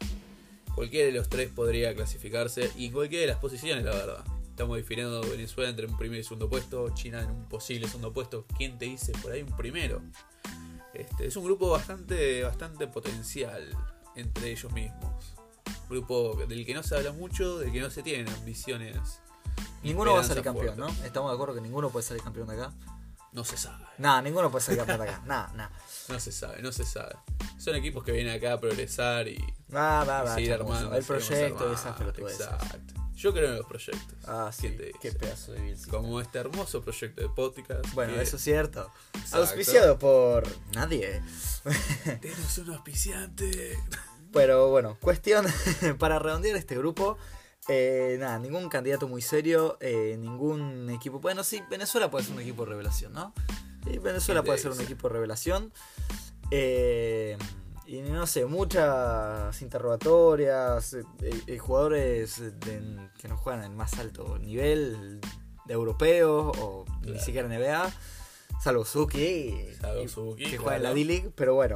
Cualquiera 0.76 1.08
de 1.08 1.14
los 1.14 1.30
tres 1.30 1.50
podría 1.50 1.96
clasificarse 1.96 2.70
y 2.76 2.92
cualquiera 2.92 3.22
de 3.22 3.28
las 3.28 3.40
posiciones, 3.40 3.84
la 3.84 3.92
verdad. 3.92 4.26
Estamos 4.50 4.78
difiriendo 4.78 5.22
Venezuela 5.22 5.70
entre 5.70 5.86
un 5.86 5.98
primer 5.98 6.20
y 6.20 6.24
segundo 6.24 6.50
puesto, 6.50 6.90
China 6.96 7.22
en 7.22 7.30
un 7.30 7.48
posible 7.48 7.88
segundo 7.88 8.12
puesto. 8.12 8.46
¿Quién 8.58 8.78
te 8.78 8.86
dice 8.86 9.12
por 9.22 9.32
ahí 9.32 9.42
un 9.42 9.56
primero? 9.56 10.02
Este, 10.98 11.28
es 11.28 11.36
un 11.36 11.44
grupo 11.44 11.70
bastante, 11.70 12.44
bastante 12.44 12.88
potencial 12.88 13.70
entre 14.16 14.52
ellos 14.52 14.72
mismos. 14.72 15.36
Grupo 15.90 16.36
del 16.48 16.66
que 16.66 16.74
no 16.74 16.82
se 16.82 16.96
habla 16.96 17.12
mucho, 17.12 17.60
del 17.60 17.72
que 17.72 17.80
no 17.80 17.90
se 17.90 18.02
tienen 18.02 18.28
ambiciones. 18.34 19.22
ni 19.84 19.90
Ninguno 19.90 20.14
va 20.14 20.22
a 20.22 20.24
salir 20.24 20.40
esperanza 20.40 20.76
campeón, 20.76 20.98
¿no? 20.98 21.06
Estamos 21.06 21.30
de 21.32 21.36
acuerdo 21.36 21.56
que 21.56 21.62
ninguno 21.62 21.90
puede 21.90 22.06
salir 22.06 22.24
campeón 22.24 22.48
de 22.48 22.56
acá. 22.56 22.74
No 23.32 23.44
se 23.44 23.58
sabe. 23.58 23.86
Nah, 24.00 24.22
ninguno 24.22 24.50
puede 24.50 24.66
salir 24.66 24.80
campeón 24.80 25.02
de 25.02 25.10
acá. 25.10 25.22
Nah, 25.26 25.54
nah. 25.54 25.70
No 26.10 26.20
se 26.20 26.32
sabe, 26.32 26.62
no 26.64 26.72
se 26.72 26.84
sabe. 26.84 27.16
Son 27.60 27.76
equipos 27.76 28.04
que 28.04 28.12
vienen 28.12 28.36
acá 28.36 28.54
a 28.54 28.60
progresar 28.60 29.28
y, 29.28 29.38
Nah, 29.68 30.04
nah, 30.04 30.24
y 30.24 30.26
nah, 30.26 30.36
seguir 30.36 30.54
armando. 30.54 30.96
El 30.96 31.04
proyecto 31.04 31.72
esas. 31.72 32.02
Exacto. 32.02 32.97
Yo 33.18 33.34
creo 33.34 33.50
en 33.50 33.56
los 33.58 33.66
proyectos. 33.66 34.16
Ah, 34.28 34.52
sí. 34.54 34.62
¿Quién 34.62 34.78
te 34.78 34.92
Qué 35.02 35.12
pedazo 35.12 35.52
de 35.54 35.62
Bill. 35.62 35.88
Como 35.90 36.22
este 36.22 36.38
hermoso 36.38 36.82
proyecto 36.82 37.22
de 37.22 37.30
podcast. 37.30 37.92
Bueno, 37.94 38.14
que- 38.14 38.22
eso 38.22 38.36
es 38.38 38.44
cierto. 38.44 38.92
Exacto. 39.16 39.38
Auspiciado 39.38 39.98
por 39.98 40.44
nadie. 40.76 41.22
Tenemos 42.22 42.58
un 42.60 42.74
auspiciante. 42.74 43.78
Pero 44.32 44.70
bueno, 44.70 44.98
cuestión 45.02 45.46
para 46.00 46.20
redondear 46.20 46.56
este 46.58 46.78
grupo. 46.78 47.18
eh, 47.70 48.18
nada, 48.20 48.38
ningún 48.40 48.70
candidato 48.70 49.08
muy 49.08 49.22
serio, 49.22 49.78
eh, 49.82 50.16
ningún 50.20 50.90
equipo. 50.92 51.20
Bueno, 51.20 51.44
sí, 51.44 51.62
Venezuela 51.70 52.10
puede 52.12 52.24
ser 52.26 52.36
un 52.36 52.42
equipo 52.42 52.64
de 52.66 52.72
revelación, 52.72 53.14
¿no? 53.14 53.34
Sí, 53.84 53.98
Venezuela 54.00 54.42
¿Quién 54.42 54.44
te 54.44 54.44
puede 54.44 54.58
ser 54.60 54.72
un 54.72 54.82
equipo 54.82 55.08
de 55.10 55.14
revelación. 55.16 55.74
Eh, 56.52 57.38
y 57.88 58.02
no 58.02 58.28
sé, 58.28 58.46
muchas 58.46 59.62
interrogatorias, 59.62 60.94
eh, 60.94 61.04
eh, 61.48 61.58
jugadores 61.58 62.40
de- 62.60 63.10
que 63.18 63.28
no 63.28 63.38
juegan 63.38 63.64
en 63.64 63.76
más 63.76 63.98
alto 63.98 64.38
nivel, 64.40 65.20
de 65.66 65.74
europeos 65.74 66.56
o 66.60 66.86
ni 67.02 67.20
siquiera 67.20 67.48
NBA, 67.48 67.92
salvo 68.62 68.86
Suki, 68.86 69.54
Salvo 69.80 70.08
Suki, 70.08 70.46
que 70.46 70.58
juega 70.58 70.78
en 70.78 70.84
la. 70.84 70.94
D-League, 70.94 71.32
pero 71.36 71.56
bueno. 71.56 71.76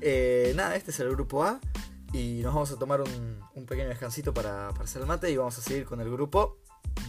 Eh, 0.00 0.52
nada, 0.56 0.76
este 0.76 0.90
es 0.90 1.00
el 1.00 1.10
grupo 1.10 1.44
A 1.44 1.60
y 2.12 2.40
nos 2.42 2.52
vamos 2.54 2.70
a 2.72 2.78
tomar 2.78 3.00
un, 3.00 3.40
un 3.54 3.66
pequeño 3.66 3.88
descansito 3.88 4.32
para, 4.34 4.70
para 4.70 4.84
hacer 4.84 5.02
el 5.02 5.08
mate 5.08 5.30
y 5.30 5.36
vamos 5.36 5.56
a 5.58 5.62
seguir 5.62 5.84
con 5.86 6.00
el 6.00 6.10
grupo. 6.10 6.58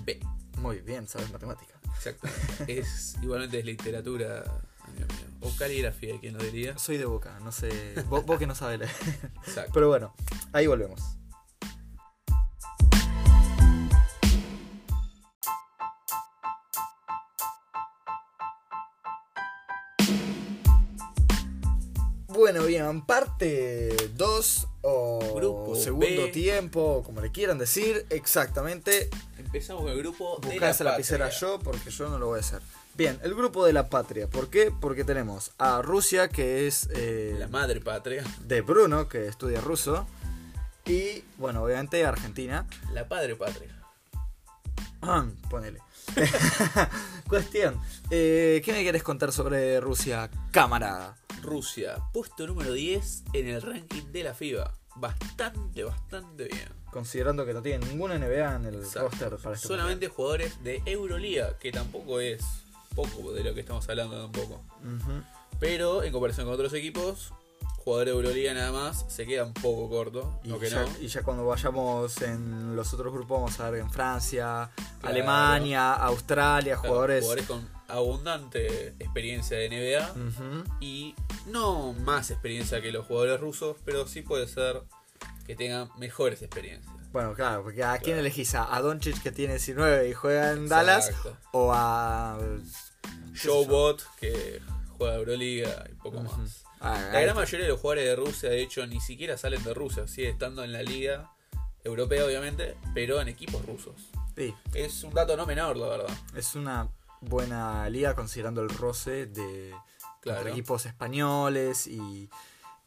B. 0.03 0.19
Muy 0.59 0.79
bien, 0.81 1.07
sabes 1.07 1.31
matemática. 1.31 1.79
Exacto. 1.95 2.27
es, 2.67 3.15
igualmente 3.21 3.59
es 3.59 3.65
literatura 3.65 4.43
Dios 4.98 5.10
mío. 5.10 5.27
O 5.42 5.56
caligrafía, 5.56 6.20
¿quién 6.20 6.38
lo 6.38 6.44
diría? 6.44 6.77
Soy 6.77 6.98
de 6.98 7.06
boca, 7.06 7.39
no 7.44 7.51
sé. 7.51 7.70
Vos, 8.10 8.25
vos 8.25 8.38
que 8.39 8.48
no 8.48 8.56
sabés 8.56 8.80
leer. 8.80 8.92
Exacto. 9.46 9.72
Pero 9.74 9.88
bueno, 9.88 10.13
ahí 10.51 10.68
volvemos. 10.68 11.01
Bueno, 22.38 22.63
bien, 22.66 23.01
parte 23.01 23.96
2 24.16 24.68
o 24.84 25.34
Grupo 25.36 25.75
segundo 25.75 26.25
B. 26.25 26.32
tiempo, 26.32 27.01
como 27.04 27.20
le 27.20 27.32
quieran 27.32 27.58
decir, 27.58 28.06
exactamente. 28.12 29.10
Empezamos 29.39 29.82
con 29.82 29.92
el 29.92 29.98
grupo 29.98 30.39
de 30.48 30.56
esa 30.56 30.84
la 30.84 30.92
lapicera 30.92 31.30
yo 31.30 31.58
porque 31.58 31.89
yo 31.89 32.10
no 32.10 32.20
lo 32.20 32.27
voy 32.27 32.38
a 32.38 32.42
hacer. 32.42 32.62
Bien, 32.98 33.20
el 33.24 33.36
grupo 33.36 33.63
de 33.66 33.74
la 33.74 33.89
patria. 33.89 34.27
¿Por 34.27 34.50
qué? 34.50 34.72
Porque 34.82 35.04
tenemos 35.04 35.51
a 35.60 35.82
Rusia, 35.84 36.30
que 36.30 36.66
es 36.68 36.89
eh, 36.94 37.36
La 37.38 37.48
madre 37.48 37.80
patria. 37.80 38.24
de 38.42 38.62
Bruno, 38.62 39.08
que 39.08 39.27
estudia 39.27 39.62
ruso. 39.62 40.08
Y, 40.86 41.24
bueno, 41.38 41.63
obviamente 41.63 42.04
Argentina. 42.06 42.66
La 42.94 43.08
padre 43.08 43.36
patria. 43.36 43.74
Ponele. 45.50 45.80
Cuestión. 47.30 47.80
eh, 48.10 48.62
¿Qué 48.66 48.72
me 48.74 48.82
quieres 48.82 49.04
contar 49.04 49.32
sobre 49.32 49.80
Rusia, 49.80 50.30
camarada? 50.51 51.16
Rusia, 51.44 51.98
puesto 52.13 52.48
número 52.48 52.74
10 52.74 53.24
en 53.34 53.48
el 53.48 53.62
ranking 53.62 54.12
de 54.12 54.24
la 54.24 54.34
FIBA. 54.34 54.74
Bastante, 54.96 55.84
bastante 55.84 56.46
bien. 56.46 56.68
Considerando 56.92 57.46
que 57.46 57.54
no 57.54 57.62
tiene 57.62 57.86
ninguna 57.86 58.18
NBA 58.18 58.56
en 58.56 58.66
el 58.66 58.75
Exacto. 58.75 59.10
roster 59.10 59.38
para 59.38 59.56
este 59.56 59.68
Solamente 59.68 60.08
jugadores 60.08 60.63
de 60.63 60.82
Euroliga, 60.86 61.58
que 61.60 61.72
tampoco 61.72 62.20
es 62.20 62.42
poco 62.98 63.32
de 63.34 63.44
lo 63.44 63.54
que 63.54 63.62
estamos 63.62 63.88
hablando 63.88 64.20
tampoco. 64.22 64.63
mundial. 64.84 65.01
Ujú. 65.20 65.24
Pero 65.60 66.04
en 66.04 66.12
comparación 66.12 66.46
con 66.48 66.54
otros 66.56 66.74
equipos, 66.74 67.32
jugadores 67.77 68.13
de 68.13 68.18
Euroliga 68.20 68.54
nada 68.54 68.72
más 68.74 69.06
se 69.08 69.25
queda 69.25 69.46
un 69.46 69.54
poco 69.54 69.89
corto. 69.89 70.39
Y, 70.44 70.50
ya, 70.70 70.82
no. 70.84 70.89
y 71.00 71.08
ya 71.08 71.24
cuando 71.24 71.46
vayamos 71.46 72.22
en 72.22 72.75
los 72.75 72.94
otros 72.94 73.13
grupos 73.13 73.39
vamos 73.39 73.60
a 73.60 73.70
ver 73.70 73.82
en 73.82 73.89
Francia, 73.92 74.70
Claro. 75.00 75.16
Alemania, 75.16 75.94
Australia, 75.94 76.75
Claro, 76.75 76.89
jugadores... 76.89 77.25
con 77.48 77.68
abundante 77.88 78.89
experiencia 79.00 79.58
de 79.58 79.70
NBA 79.70 80.13
y 80.82 81.16
no 81.46 81.94
más 81.94 82.32
experiencia 82.32 82.82
que 82.82 82.92
los 82.92 83.06
jugadores 83.06 83.39
rusos, 83.39 83.77
pero 83.86 84.06
sí 84.08 84.22
puede 84.24 84.48
ser 84.48 84.82
que 85.46 85.56
tengan 85.56 85.89
mejores 85.98 86.42
experiencias. 86.42 86.94
Bueno, 87.13 87.34
claro, 87.34 87.63
porque 87.63 87.84
¿a 87.86 87.94
quién 88.00 88.16
Claro. 88.16 88.20
elegís? 88.20 88.54
¿A 88.56 88.82
Doncic 88.82 89.22
que 89.24 89.32
tiene 89.32 89.54
19 89.54 90.10
y 90.10 90.13
juega 90.13 90.51
en 90.51 90.68
Dallas? 90.68 91.12
¿O 91.54 91.72
a... 91.74 92.38
Joe 93.42 93.66
Bot, 93.68 94.04
que 94.20 94.62
juega 94.98 95.16
Euroliga 95.16 95.86
y 95.92 95.96
poco 95.96 96.22
más. 96.22 96.64
Ah, 96.80 97.10
La 97.14 97.22
gran 97.22 97.36
mayoría 97.36 97.66
de 97.66 97.72
los 97.72 97.80
jugadores 97.82 98.06
de 98.06 98.16
Rusia, 98.16 98.50
de 98.50 98.62
hecho, 98.62 98.86
ni 98.88 99.00
siquiera 99.02 99.38
salen 99.38 99.64
de 99.64 99.74
Rusia, 99.74 100.08
sigue 100.08 100.30
estando 100.30 100.64
en 100.64 100.74
la 100.74 100.82
liga 100.84 101.32
europea, 101.84 102.26
obviamente, 102.26 102.76
pero 102.94 103.20
en 103.22 103.28
equipos 103.28 103.66
rusos. 103.66 103.96
Sí, 104.36 104.54
Es 104.74 105.04
un 105.04 105.14
dato 105.14 105.36
no 105.38 105.46
menor, 105.46 105.78
la 105.78 105.88
verdad. 105.88 106.18
es 106.36 106.54
una 106.56 106.90
buena 107.22 107.90
liga 107.90 108.14
considerando 108.16 108.62
el 108.62 108.70
roce 108.70 109.26
de 109.26 109.74
Claro. 110.22 110.50
equipos 110.50 110.86
españoles 110.86 111.88
y, 111.88 112.30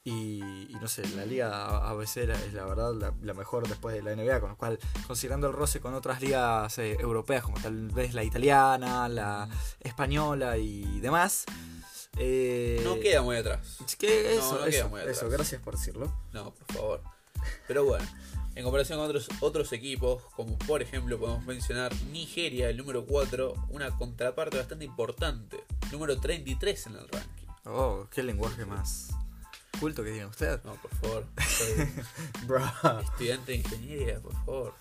y, 0.03 0.67
y 0.71 0.77
no 0.81 0.89
sé, 0.89 1.07
la 1.11 1.27
liga 1.27 1.89
ABC 1.91 2.17
es 2.19 2.53
la 2.55 2.65
verdad 2.65 2.95
la, 2.95 3.13
la 3.23 3.35
mejor 3.35 3.69
después 3.69 3.95
de 3.95 4.03
la 4.03 4.15
NBA, 4.17 4.41
con 4.41 4.51
lo 4.51 4.57
cual 4.57 4.79
considerando 5.07 5.47
el 5.49 5.53
roce 5.53 5.81
con 5.81 5.95
otras 5.95 6.21
ligas 6.23 6.79
eh, 6.79 6.97
europeas 6.99 7.43
como 7.43 7.61
tal 7.61 7.89
vez 7.89 8.15
la 8.15 8.25
italiana, 8.25 9.09
la 9.09 9.49
española 9.81 10.57
y 10.57 11.01
demás. 11.01 11.45
eh, 12.17 12.81
No 12.83 12.99
queda 12.99 13.21
muy 13.23 13.37
atrás. 13.37 13.79
es 13.87 13.97
que 13.97 14.33
no, 14.37 14.41
eso, 14.41 14.53
no 14.53 14.59
queda 14.65 14.69
eso, 14.69 14.89
muy 14.89 15.01
atrás. 15.01 15.17
eso, 15.19 15.29
gracias 15.29 15.61
por 15.63 15.77
decirlo. 15.77 16.13
No, 16.33 16.55
por 16.55 16.77
favor. 16.77 17.03
Pero 17.69 17.85
bueno, 17.85 18.07
en 18.55 18.65
comparación 18.65 18.99
con 18.99 19.07
otros, 19.07 19.29
otros 19.41 19.73
equipos, 19.73 20.23
como 20.35 20.57
por 20.59 20.81
ejemplo 20.83 21.19
podemos 21.19 21.45
mencionar 21.45 21.95
Nigeria, 22.11 22.69
el 22.71 22.77
número 22.79 23.05
4, 23.07 23.67
una 23.71 23.91
contraparte 23.97 24.57
bastante 24.59 24.85
importante, 24.87 25.63
número 25.93 26.19
33 26.19 26.87
en 26.87 26.97
el 26.97 27.09
ranking. 27.09 27.47
Oh, 27.67 28.07
qué 28.11 28.23
lenguaje 28.23 28.65
más 28.65 29.11
culto 29.79 30.03
que 30.03 30.11
tiene 30.11 30.27
usted. 30.27 30.61
No, 30.65 30.75
por 30.75 30.91
favor, 30.97 31.27
soy 31.49 31.89
Bro. 32.47 32.63
estudiante 33.03 33.53
de 33.53 33.59
ingeniería, 33.59 34.21
por 34.21 34.33
favor. 34.45 34.75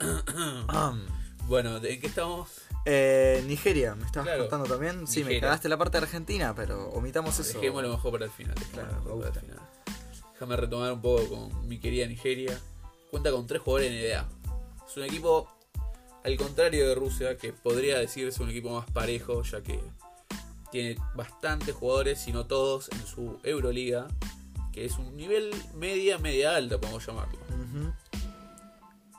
no. 0.00 0.90
Um, 0.90 1.00
Bueno, 1.46 1.76
¿en 1.78 2.00
qué 2.00 2.06
estamos? 2.06 2.48
eh, 2.84 3.42
Nigeria, 3.46 3.94
¿me 3.94 4.04
estabas 4.04 4.26
Claro, 4.28 4.42
contando 4.48 4.66
también? 4.68 5.06
Sí, 5.06 5.24
me 5.24 5.40
cagaste 5.40 5.68
la 5.68 5.76
parte 5.78 5.98
de 5.98 6.04
Argentina, 6.04 6.54
pero 6.54 6.88
omitamos 6.90 7.38
eso. 7.38 7.58
Dejémoslo 7.58 7.88
mejor 7.90 8.12
para 8.12 8.24
el 8.26 8.30
final. 8.30 8.54
Claro, 8.72 8.88
mejor 8.92 9.02
me 9.02 9.04
para 9.04 9.14
el 9.14 9.32
gusta. 9.32 9.40
final. 9.40 9.58
Déjame 10.32 10.56
retomar 10.56 10.92
un 10.92 11.00
poco 11.02 11.28
con 11.28 11.68
mi 11.68 11.78
querida 11.80 12.06
Nigeria. 12.06 12.58
Cuenta 13.10 13.30
con 13.30 13.46
tres 13.46 13.62
jugadores 13.62 13.90
en 13.90 13.98
NBA. 13.98 14.28
Es 14.88 14.96
un 14.96 15.04
equipo, 15.04 15.50
al 16.24 16.36
contrario 16.36 16.86
de 16.88 16.94
Rusia, 16.94 17.36
que 17.38 17.52
podría 17.52 17.98
decirse 17.98 18.42
un 18.42 18.50
equipo 18.50 18.70
más 18.78 18.90
parejo, 18.90 19.42
ya 19.42 19.62
que 19.62 19.80
tiene 20.70 21.00
bastantes 21.14 21.74
jugadores, 21.74 22.20
si 22.20 22.32
no 22.32 22.46
todos, 22.46 22.90
en 22.92 23.06
su 23.06 23.38
Euroliga, 23.42 24.08
que 24.72 24.84
es 24.84 24.98
un 24.98 25.16
nivel 25.16 25.50
media, 25.74 26.18
media 26.18 26.56
alta, 26.56 26.78
podemos 26.78 27.04
llamarlo. 27.06 27.38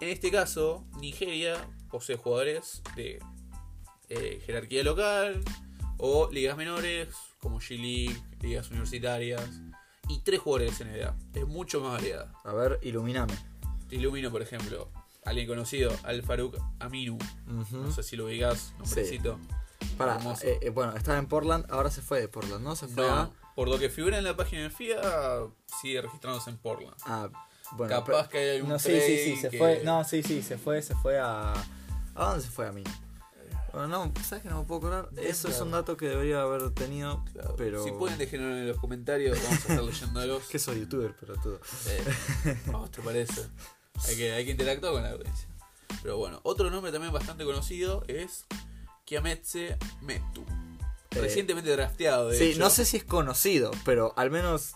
En 0.01 0.07
este 0.07 0.31
caso, 0.31 0.85
Nigeria 0.99 1.55
posee 1.89 2.15
jugadores 2.15 2.81
de 2.95 3.19
eh, 4.09 4.41
jerarquía 4.45 4.83
local 4.83 5.41
o 5.97 6.29
ligas 6.31 6.55
menores, 6.55 7.09
como 7.39 7.59
G-League, 7.59 8.21
ligas 8.41 8.69
universitarias, 8.71 9.61
y 10.09 10.19
tres 10.19 10.39
jugadores 10.39 10.79
en 10.81 10.91
NBA. 10.91 11.15
Es 11.35 11.47
mucho 11.47 11.79
más 11.81 11.93
variada. 11.93 12.33
A 12.43 12.53
ver, 12.53 12.79
iluminame. 12.81 13.33
Te 13.87 13.95
ilumino, 13.95 14.31
por 14.31 14.41
ejemplo, 14.41 14.89
alguien 15.23 15.47
conocido, 15.47 15.91
Al 16.03 16.23
Farouk 16.23 16.57
Aminu. 16.79 17.17
No 17.45 17.91
sé 17.91 18.03
si 18.03 18.15
lo 18.17 18.25
ubicás, 18.25 18.73
nombrecito. 18.79 19.39
Hermoso. 20.07 20.45
eh, 20.45 20.59
eh, 20.61 20.69
bueno, 20.69 20.95
estaba 20.95 21.17
en 21.17 21.27
Portland, 21.27 21.65
ahora 21.69 21.89
se 21.91 22.01
fue 22.01 22.19
de 22.21 22.27
Portland, 22.27 22.63
¿no? 22.63 22.75
Se 22.75 22.87
fue 22.87 23.07
No, 23.07 23.13
a... 23.13 23.31
por 23.55 23.67
lo 23.69 23.77
que 23.79 23.89
figura 23.89 24.17
en 24.17 24.23
la 24.23 24.35
página 24.35 24.63
de 24.63 24.69
FIA, 24.69 24.99
sigue 25.81 26.01
registrándose 26.01 26.49
en 26.49 26.57
Portland. 26.57 26.95
a- 27.05 27.29
bueno, 27.73 27.93
Capaz 27.97 28.05
pero- 28.05 28.29
que 28.29 28.37
hay 28.51 28.61
un 28.61 28.69
No, 28.69 28.79
sí, 28.79 28.99
sí, 28.99 29.17
sí, 29.23 29.35
se 29.37 29.49
que- 29.51 29.57
fue. 29.59 29.81
No, 29.83 30.03
sí, 30.03 30.23
sí, 30.23 30.41
se 30.41 30.57
fue, 30.57 30.81
se 30.81 30.95
fue 30.95 31.19
a. 31.19 31.53
¿A 32.15 32.25
dónde 32.25 32.43
se 32.43 32.49
fue 32.49 32.67
a 32.67 32.71
mí? 32.71 32.83
Bueno, 33.71 33.87
no, 33.87 34.11
¿sabes 34.23 34.41
que 34.43 34.49
no 34.49 34.61
me 34.61 34.65
puedo 34.65 34.79
acordar? 34.79 35.09
Eso 35.21 35.47
es 35.47 35.61
un 35.61 35.69
dato 35.69 35.95
que 35.95 36.07
debería 36.07 36.41
haber 36.41 36.71
tenido, 36.71 37.23
Claro. 37.31 37.53
pero. 37.55 37.83
Si 37.83 37.91
pueden, 37.91 38.17
déjenlo 38.17 38.57
en 38.57 38.67
los 38.67 38.77
comentarios, 38.79 39.37
vamos 39.43 39.51
a 39.69 39.73
estar 39.73 39.83
leyéndolos. 39.83 40.43
Que 40.47 40.57
soy 40.57 40.79
youtuber, 40.79 41.13
pero 41.19 41.35
todo. 41.35 41.59
Eh, 41.87 42.57
¿Cómo 42.65 42.89
te 42.89 43.01
parece? 43.03 43.45
Hay 44.07 44.15
que, 44.17 44.31
hay 44.31 44.45
que 44.45 44.51
interactuar 44.51 44.93
con 44.93 45.03
la 45.03 45.11
audiencia. 45.11 45.47
Pero 46.01 46.17
bueno, 46.17 46.39
otro 46.43 46.71
nombre 46.71 46.91
también 46.91 47.13
bastante 47.13 47.45
conocido 47.45 48.03
es 48.07 48.45
Kiametse 49.09 49.75
Metu. 50.01 50.45
Eh, 51.11 51.19
Recientemente 51.21 51.71
drafteado, 51.71 52.29
de 52.29 52.37
Sí, 52.37 52.43
hecho. 52.51 52.59
no 52.59 52.69
sé 52.69 52.85
si 52.85 52.97
es 52.97 53.03
conocido, 53.03 53.71
pero 53.83 54.13
al 54.15 54.29
menos. 54.29 54.75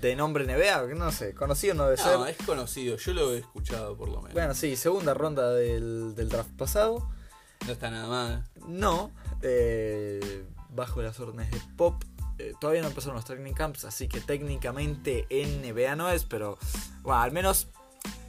De 0.00 0.14
nombre 0.14 0.44
NBA, 0.44 0.86
que 0.88 0.94
no 0.94 1.10
sé, 1.10 1.34
conocido 1.34 1.74
no 1.74 1.84
debe 1.88 1.96
No, 1.96 2.24
ser. 2.24 2.36
es 2.38 2.46
conocido, 2.46 2.96
yo 2.96 3.12
lo 3.14 3.32
he 3.34 3.38
escuchado 3.38 3.96
por 3.96 4.08
lo 4.08 4.18
menos. 4.18 4.34
Bueno, 4.34 4.54
sí, 4.54 4.76
segunda 4.76 5.14
ronda 5.14 5.50
del, 5.52 6.14
del 6.14 6.28
draft 6.28 6.50
pasado. 6.56 7.10
No 7.66 7.72
está 7.72 7.90
nada 7.90 8.06
mal. 8.06 8.44
No, 8.68 9.10
eh, 9.42 10.44
bajo 10.68 11.00
las 11.02 11.18
órdenes 11.18 11.50
de 11.50 11.60
Pop. 11.76 12.04
eh, 12.38 12.52
todavía 12.60 12.82
no 12.82 12.88
empezaron 12.88 13.16
los 13.16 13.24
training 13.24 13.54
camps, 13.54 13.84
así 13.84 14.06
que 14.06 14.20
técnicamente 14.20 15.26
NBA 15.30 15.96
no 15.96 16.08
es, 16.10 16.24
pero 16.24 16.58
bueno, 17.02 17.20
al 17.20 17.32
menos, 17.32 17.68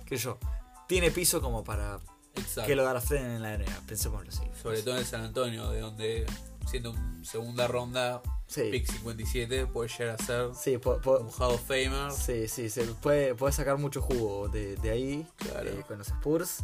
que 0.05 0.15
yo, 0.17 0.39
tiene 0.87 1.11
piso 1.11 1.41
como 1.41 1.63
para 1.63 1.99
Exacto. 2.35 2.67
que 2.67 2.75
lo 2.75 2.83
draften 2.83 3.23
en 3.25 3.41
la 3.41 3.57
NBA, 3.57 3.81
pensémoslo 3.87 4.29
así. 4.29 4.43
Sobre 4.61 4.81
todo 4.81 4.97
en 4.97 5.05
San 5.05 5.21
Antonio, 5.23 5.69
de 5.71 5.79
donde 5.81 6.25
siendo 6.69 6.91
un 6.91 7.23
segunda 7.25 7.67
ronda, 7.67 8.21
Sí, 8.47 8.63
pick 8.71 8.85
57, 8.91 9.65
puede 9.67 9.89
llegar 9.89 10.17
a 10.19 10.23
ser 10.23 10.49
sí, 10.55 10.77
po- 10.77 10.99
po- 11.01 11.17
un 11.19 11.29
Hall 11.31 11.53
of 11.55 11.61
Famer. 11.67 12.11
sí, 12.11 12.47
sí, 12.47 12.69
se 12.69 12.83
puede, 12.85 13.33
puede 13.35 13.53
sacar 13.53 13.77
mucho 13.77 14.01
jugo 14.01 14.47
de, 14.49 14.75
de 14.77 14.89
ahí 14.91 15.27
Claro. 15.37 15.69
eh, 15.69 15.83
con 15.87 15.97
los 15.97 16.07
Spurs. 16.07 16.63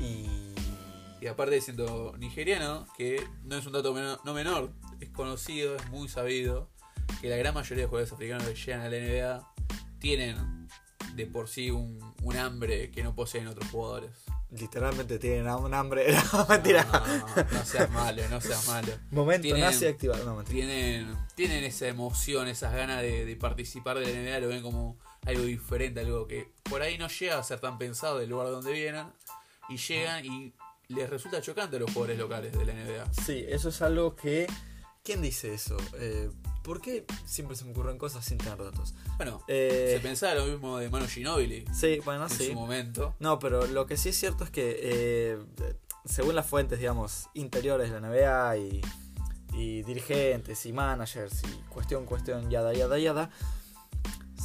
Y. 0.00 0.26
Y 1.22 1.26
aparte 1.26 1.60
siendo 1.60 2.14
nigeriano, 2.18 2.86
que 2.96 3.22
no 3.44 3.56
es 3.56 3.66
un 3.66 3.72
dato 3.72 3.92
menor- 3.94 4.20
no 4.24 4.32
menor, 4.32 4.70
es 5.00 5.10
conocido, 5.10 5.76
es 5.76 5.86
muy 5.90 6.08
sabido, 6.08 6.70
que 7.20 7.28
la 7.28 7.36
gran 7.36 7.52
mayoría 7.52 7.84
de 7.84 7.88
jugadores 7.88 8.12
africanos 8.14 8.46
que 8.46 8.54
llegan 8.54 8.80
a 8.80 8.88
la 8.88 8.96
NBA 8.96 9.52
tienen 9.98 10.68
de 11.14 11.26
por 11.26 11.48
sí 11.48 11.70
un, 11.70 11.98
un 12.22 12.36
hambre 12.38 12.90
que 12.90 13.02
no 13.02 13.14
poseen 13.14 13.48
otros 13.48 13.68
jugadores. 13.70 14.12
Literalmente 14.52 15.18
tienen 15.18 15.48
un 15.48 15.72
hambre. 15.74 16.14
No, 16.32 16.46
mentira. 16.46 16.84
No, 16.84 17.00
no, 17.36 17.50
no 17.52 17.64
seas 17.64 17.90
malo, 17.90 18.22
no 18.28 18.40
seas 18.40 18.66
malo. 18.68 18.92
Momento 19.10 19.42
Tienen- 19.42 19.60
nazi 19.62 19.86
activado. 19.86 20.24
No, 20.24 20.36
mentira. 20.36 20.66
Tienen, 20.66 21.16
tienen 21.34 21.64
esa 21.64 21.86
emoción, 21.86 22.48
esas 22.48 22.72
ganas 22.72 23.02
de, 23.02 23.24
de 23.24 23.36
participar 23.36 23.98
de 23.98 24.12
la 24.12 24.20
NBA, 24.20 24.40
lo 24.40 24.48
ven 24.48 24.62
como 24.62 24.98
algo 25.26 25.42
diferente, 25.42 26.00
algo 26.00 26.26
que 26.26 26.50
por 26.64 26.82
ahí 26.82 26.98
no 26.98 27.08
llega 27.08 27.38
a 27.38 27.42
ser 27.42 27.60
tan 27.60 27.78
pensado 27.78 28.18
del 28.18 28.30
lugar 28.30 28.48
donde 28.48 28.72
vienen, 28.72 29.06
y 29.68 29.76
llegan 29.76 30.24
y 30.24 30.52
les 30.88 31.08
resulta 31.08 31.40
chocante 31.40 31.76
a 31.76 31.80
los 31.80 31.92
jugadores 31.92 32.18
locales 32.18 32.52
de 32.52 32.64
la 32.64 32.72
NBA. 32.72 33.12
Sí, 33.24 33.44
eso 33.48 33.68
es 33.68 33.80
algo 33.82 34.16
que 34.16 34.46
¿Quién 35.02 35.22
dice 35.22 35.54
eso? 35.54 35.76
Eh, 35.94 36.30
¿Por 36.62 36.80
qué 36.80 37.04
siempre 37.24 37.56
se 37.56 37.64
me 37.64 37.70
ocurren 37.72 37.96
cosas 37.98 38.24
sin 38.24 38.38
tener 38.38 38.58
datos? 38.58 38.94
Bueno, 39.16 39.42
Eh, 39.48 39.94
se 39.96 40.00
pensaba 40.00 40.34
lo 40.34 40.46
mismo 40.46 40.78
de 40.78 40.88
Manu 40.90 41.06
Ginobili 41.06 41.64
sí, 41.74 42.00
bueno, 42.04 42.24
en 42.24 42.30
sí. 42.30 42.48
su 42.48 42.54
momento. 42.54 43.14
No, 43.18 43.38
pero 43.38 43.66
lo 43.66 43.86
que 43.86 43.96
sí 43.96 44.10
es 44.10 44.16
cierto 44.18 44.44
es 44.44 44.50
que 44.50 44.78
eh, 44.82 45.38
según 46.04 46.34
las 46.34 46.46
fuentes, 46.46 46.78
digamos, 46.78 47.28
interiores 47.34 47.90
de 47.90 48.00
la 48.00 48.08
NBA 48.08 48.56
y, 48.58 48.80
y 49.54 49.82
dirigentes 49.84 50.64
y 50.66 50.72
managers 50.72 51.42
y 51.44 51.62
cuestión, 51.70 52.04
cuestión, 52.04 52.50
yada, 52.50 52.72
yada, 52.74 52.98
yada, 52.98 53.30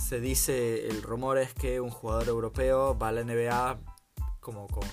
se 0.08 0.20
dice, 0.20 0.88
el 0.88 1.02
rumor 1.02 1.38
es 1.38 1.54
que 1.54 1.80
un 1.82 1.90
jugador 1.90 2.28
europeo 2.30 2.98
va 2.98 3.10
a 3.10 3.12
la 3.12 3.24
NBA 3.24 3.80
como 4.40 4.68
con 4.68 4.88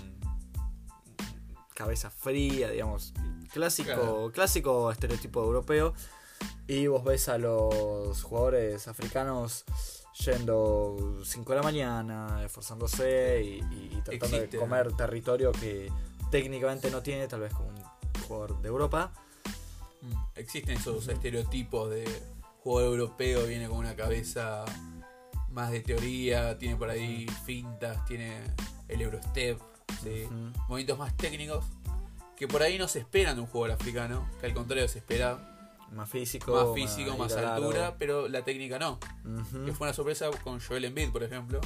cabeza 1.74 2.10
fría, 2.10 2.70
digamos, 2.70 3.12
clásico, 3.52 3.86
Claro. 3.92 4.30
clásico 4.32 4.90
estereotipo 4.90 5.42
europeo. 5.42 5.94
Y 6.68 6.86
vos 6.86 7.04
ves 7.04 7.28
a 7.28 7.38
los 7.38 8.22
jugadores 8.22 8.88
africanos 8.88 9.64
yendo 10.24 11.20
5 11.24 11.50
de 11.52 11.56
la 11.56 11.62
mañana, 11.62 12.42
esforzándose 12.44 13.42
y, 13.42 13.48
y- 13.74 13.86
y 13.92 14.00
tratando 14.02 14.36
Existe. 14.36 14.46
de 14.56 14.58
comer 14.58 14.92
territorio 14.94 15.52
que 15.52 15.90
técnicamente 16.30 16.90
no 16.90 17.02
tiene, 17.02 17.26
tal 17.28 17.40
vez 17.40 17.52
como 17.52 17.68
un 17.68 17.82
jugador 18.26 18.60
de 18.62 18.68
Europa. 18.68 19.12
Mm, 20.02 20.12
Existen 20.36 20.76
esos 20.76 21.08
estereotipos 21.08 21.90
de 21.90 22.04
jugador 22.62 22.92
europeo, 22.92 23.46
viene 23.46 23.68
con 23.68 23.78
una 23.78 23.96
cabeza 23.96 24.64
más 25.50 25.70
de 25.70 25.80
teoría, 25.80 26.56
tiene 26.58 26.76
por 26.76 26.88
ahí 26.88 27.26
fintas, 27.44 28.04
tiene 28.06 28.36
el 28.88 29.00
Eurostep, 29.02 29.60
¿sí? 30.02 30.26
Movimientos 30.68 30.98
más 30.98 31.16
técnicos 31.16 31.64
que 32.36 32.48
por 32.48 32.62
ahí 32.62 32.78
no 32.78 32.88
se 32.88 33.00
esperan 33.00 33.36
de 33.36 33.42
un 33.42 33.46
jugador 33.48 33.72
africano, 33.76 34.28
que 34.40 34.46
al 34.46 34.54
contrario 34.54 34.88
se 34.88 34.98
espera 34.98 35.51
Más 35.92 36.08
físico. 36.08 36.52
más 36.52 36.74
físico, 36.74 37.16
más 37.16 37.32
al 37.34 37.46
altura, 37.46 37.96
pero 37.98 38.28
la 38.28 38.42
técnica 38.44 38.78
no. 38.78 38.98
Que 39.64 39.72
fue 39.72 39.86
una 39.86 39.94
sorpresa 39.94 40.30
con 40.42 40.60
Joel 40.60 40.84
Embiid, 40.86 41.10
por 41.10 41.22
ejemplo. 41.22 41.60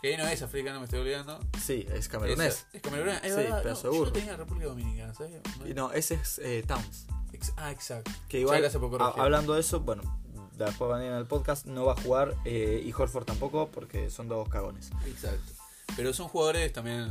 Que 0.00 0.16
no 0.16 0.26
es 0.26 0.42
africano, 0.42 0.80
me 0.80 0.86
estoy 0.86 0.98
olvidando. 1.00 1.38
Sí, 1.60 1.86
es 1.94 2.08
camerunés. 2.08 2.54
Es, 2.54 2.66
es 2.72 2.82
camerunés. 2.82 3.22
Es 3.22 3.30
Sí, 3.34 3.40
verdad, 3.42 3.62
pedazo 3.62 3.86
no, 3.86 3.92
de 3.92 3.98
yo 4.00 4.12
tenía 4.12 4.32
en 4.32 4.38
República 4.38 4.66
Dominicana, 4.66 5.14
¿sabes? 5.14 5.32
Y 5.64 5.74
no, 5.74 5.92
ese 5.92 6.14
es 6.14 6.40
eh, 6.40 6.64
Towns. 6.66 7.06
Ex- 7.32 7.52
ah, 7.56 7.70
exacto. 7.70 8.10
Que 8.28 8.40
igual, 8.40 8.64
a- 8.64 9.08
hablando 9.22 9.54
de 9.54 9.60
eso, 9.60 9.78
bueno, 9.80 10.02
después 10.56 10.90
van 10.90 11.02
a 11.02 11.04
ir 11.04 11.12
en 11.12 11.18
el 11.18 11.26
podcast, 11.26 11.66
no 11.66 11.84
va 11.84 11.92
a 11.92 11.96
jugar 12.02 12.34
eh, 12.44 12.82
y 12.84 12.92
Horford 12.92 13.24
tampoco 13.26 13.68
porque 13.70 14.10
son 14.10 14.26
dos 14.28 14.48
cagones. 14.48 14.90
Exacto. 15.06 15.52
Pero 15.94 16.12
son 16.12 16.26
jugadores 16.26 16.72
también. 16.72 17.10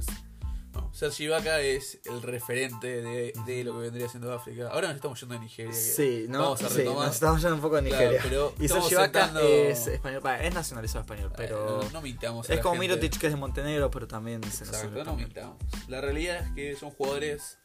No, 0.73 0.89
Sergi 0.93 1.25
Ibaka 1.25 1.59
es 1.59 1.99
el 2.05 2.21
referente 2.21 2.87
de, 3.01 3.33
de 3.45 3.63
lo 3.65 3.73
que 3.73 3.79
vendría 3.79 4.07
siendo 4.07 4.33
África. 4.33 4.69
Ahora 4.71 4.87
nos 4.87 4.95
estamos 4.95 5.19
yendo 5.19 5.35
a 5.35 5.39
Nigeria. 5.39 5.73
Sí, 5.73 6.25
¿no? 6.29 6.39
Vamos 6.39 6.61
a 6.63 6.69
sí, 6.69 6.77
retomar. 6.77 7.05
nos 7.07 7.15
estamos 7.15 7.41
yendo 7.41 7.55
un 7.55 7.61
poco 7.61 7.75
a 7.75 7.81
Claro, 7.81 7.97
Nigeria. 7.97 8.19
pero 8.23 8.53
y 8.57 8.65
estamos 8.65 8.85
Sergi 8.87 8.95
Ibaka 9.03 9.25
sentando- 9.25 9.47
es 9.47 9.87
español, 9.87 10.21
es 10.41 10.53
nacionalizado 10.53 11.01
español, 11.01 11.33
pero 11.35 11.81
Eh, 11.81 11.85
no, 11.85 11.89
no 11.91 12.01
mintamos. 12.01 12.49
a 12.49 12.53
es 12.53 12.57
la 12.59 12.63
como 12.63 12.75
gente. 12.81 12.87
Mirotic 12.95 13.19
que 13.19 13.27
es 13.27 13.33
de 13.33 13.39
Montenegro, 13.39 13.91
pero 13.91 14.07
también 14.07 14.41
se 14.43 14.63
Exacto, 14.63 15.03
no 15.03 15.15
mintamos. 15.15 15.57
La 15.89 15.99
realidad 15.99 16.37
es 16.45 16.51
que 16.53 16.75
son 16.77 16.91
jugadores 16.91 17.57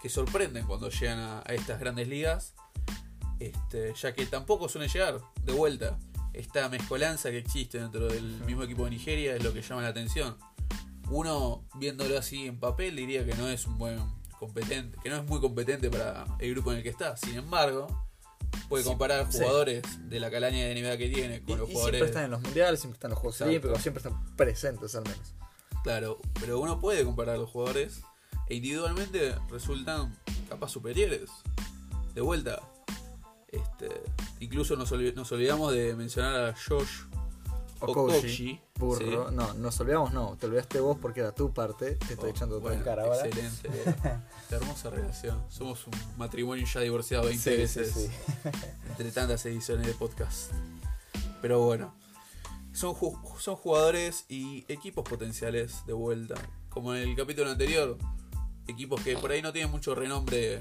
que 0.00 0.08
sorprenden 0.08 0.66
cuando 0.66 0.88
llegan 0.88 1.18
a, 1.18 1.40
a 1.40 1.52
estas 1.54 1.78
grandes 1.80 2.08
ligas, 2.08 2.54
este, 3.40 3.92
ya 3.94 4.14
que 4.14 4.26
tampoco 4.26 4.68
suelen 4.68 4.90
llegar 4.90 5.20
de 5.42 5.52
vuelta. 5.52 5.98
Esta 6.32 6.68
mezcolanza 6.68 7.30
que 7.30 7.38
existe 7.38 7.78
dentro 7.78 8.08
del 8.08 8.22
mismo 8.44 8.62
equipo 8.64 8.84
de 8.84 8.90
Nigeria 8.90 9.36
es 9.36 9.44
lo 9.44 9.52
que 9.52 9.62
llama 9.62 9.82
la 9.82 9.88
atención. 9.88 10.36
Uno, 11.10 11.64
viéndolo 11.74 12.18
así 12.18 12.46
en 12.46 12.58
papel, 12.58 12.96
diría 12.96 13.24
que 13.24 13.34
no 13.34 13.48
es 13.48 13.66
un 13.66 13.78
buen 13.78 13.98
competente, 14.38 14.98
que 15.02 15.10
no 15.10 15.16
es 15.16 15.24
muy 15.24 15.40
competente 15.40 15.90
para 15.90 16.24
el 16.38 16.50
grupo 16.50 16.72
en 16.72 16.78
el 16.78 16.82
que 16.82 16.88
está. 16.88 17.16
Sin 17.16 17.34
embargo, 17.34 17.86
puede 18.68 18.84
comparar 18.84 19.30
sí. 19.30 19.38
jugadores 19.38 19.82
de 20.08 20.20
la 20.20 20.30
calaña 20.30 20.64
de 20.64 20.74
NBA 20.74 20.96
que 20.96 21.08
tiene 21.08 21.36
Y, 21.36 21.40
con 21.40 21.58
los 21.58 21.68
y 21.68 21.72
jugadores. 21.72 21.98
siempre 21.98 22.08
están 22.08 22.24
en 22.24 22.30
los 22.30 22.40
mundiales, 22.42 22.80
siempre 22.80 22.96
están 22.96 23.10
en 23.10 23.12
los 23.12 23.18
Juegos. 23.20 23.40
Olímpicos, 23.42 23.82
siempre 23.82 24.02
están 24.02 24.36
presentes 24.36 24.94
al 24.94 25.04
menos. 25.04 25.34
Claro, 25.82 26.18
pero 26.40 26.60
uno 26.60 26.80
puede 26.80 27.04
comparar 27.04 27.38
los 27.38 27.50
jugadores 27.50 28.02
e 28.48 28.54
individualmente 28.56 29.34
resultan 29.50 30.16
capas 30.48 30.72
superiores. 30.72 31.30
De 32.14 32.20
vuelta. 32.20 32.62
Este, 33.48 33.88
incluso 34.40 34.76
nos, 34.76 34.90
nos 34.90 35.32
olvidamos 35.32 35.72
de 35.72 35.94
mencionar 35.94 36.34
a 36.36 36.54
Josh 36.54 37.04
Okoshi. 37.80 38.60
Burro. 38.78 38.98
sí. 39.28 39.34
No, 39.34 39.54
nos 39.54 39.78
olvidamos, 39.80 40.12
no. 40.12 40.36
Te 40.36 40.46
olvidaste 40.46 40.80
vos 40.80 40.98
porque 41.00 41.20
era 41.20 41.32
tu 41.32 41.52
parte. 41.52 41.92
Te 41.96 42.14
estoy 42.14 42.30
Oh, 42.30 42.32
echando 42.32 42.60
bueno, 42.60 42.82
cara 42.84 43.04
ahora. 43.04 43.26
Excelente. 43.26 43.68
Qué 44.48 44.54
hermosa 44.54 44.90
relación. 44.90 45.42
Somos 45.48 45.86
un 45.86 45.92
matrimonio 46.16 46.66
ya 46.66 46.80
divorciado 46.80 47.24
20 47.26 47.42
Sí, 47.42 47.50
sí, 47.50 47.80
veces 47.80 47.92
sí. 47.94 48.10
entre 48.88 49.10
tantas 49.12 49.44
ediciones 49.46 49.86
de 49.86 49.92
podcast. 49.94 50.50
Pero 51.42 51.60
bueno, 51.60 51.94
son, 52.72 52.94
ju- 52.94 53.38
son 53.38 53.56
jugadores 53.56 54.24
y 54.28 54.64
equipos 54.72 55.04
potenciales 55.08 55.84
de 55.86 55.92
vuelta. 55.92 56.34
Como 56.70 56.94
en 56.94 57.08
el 57.08 57.16
capítulo 57.16 57.50
anterior, 57.50 57.98
equipos 58.66 59.00
que 59.02 59.16
por 59.16 59.30
ahí 59.30 59.42
no 59.42 59.52
tienen 59.52 59.70
mucho 59.70 59.94
renombre 59.94 60.60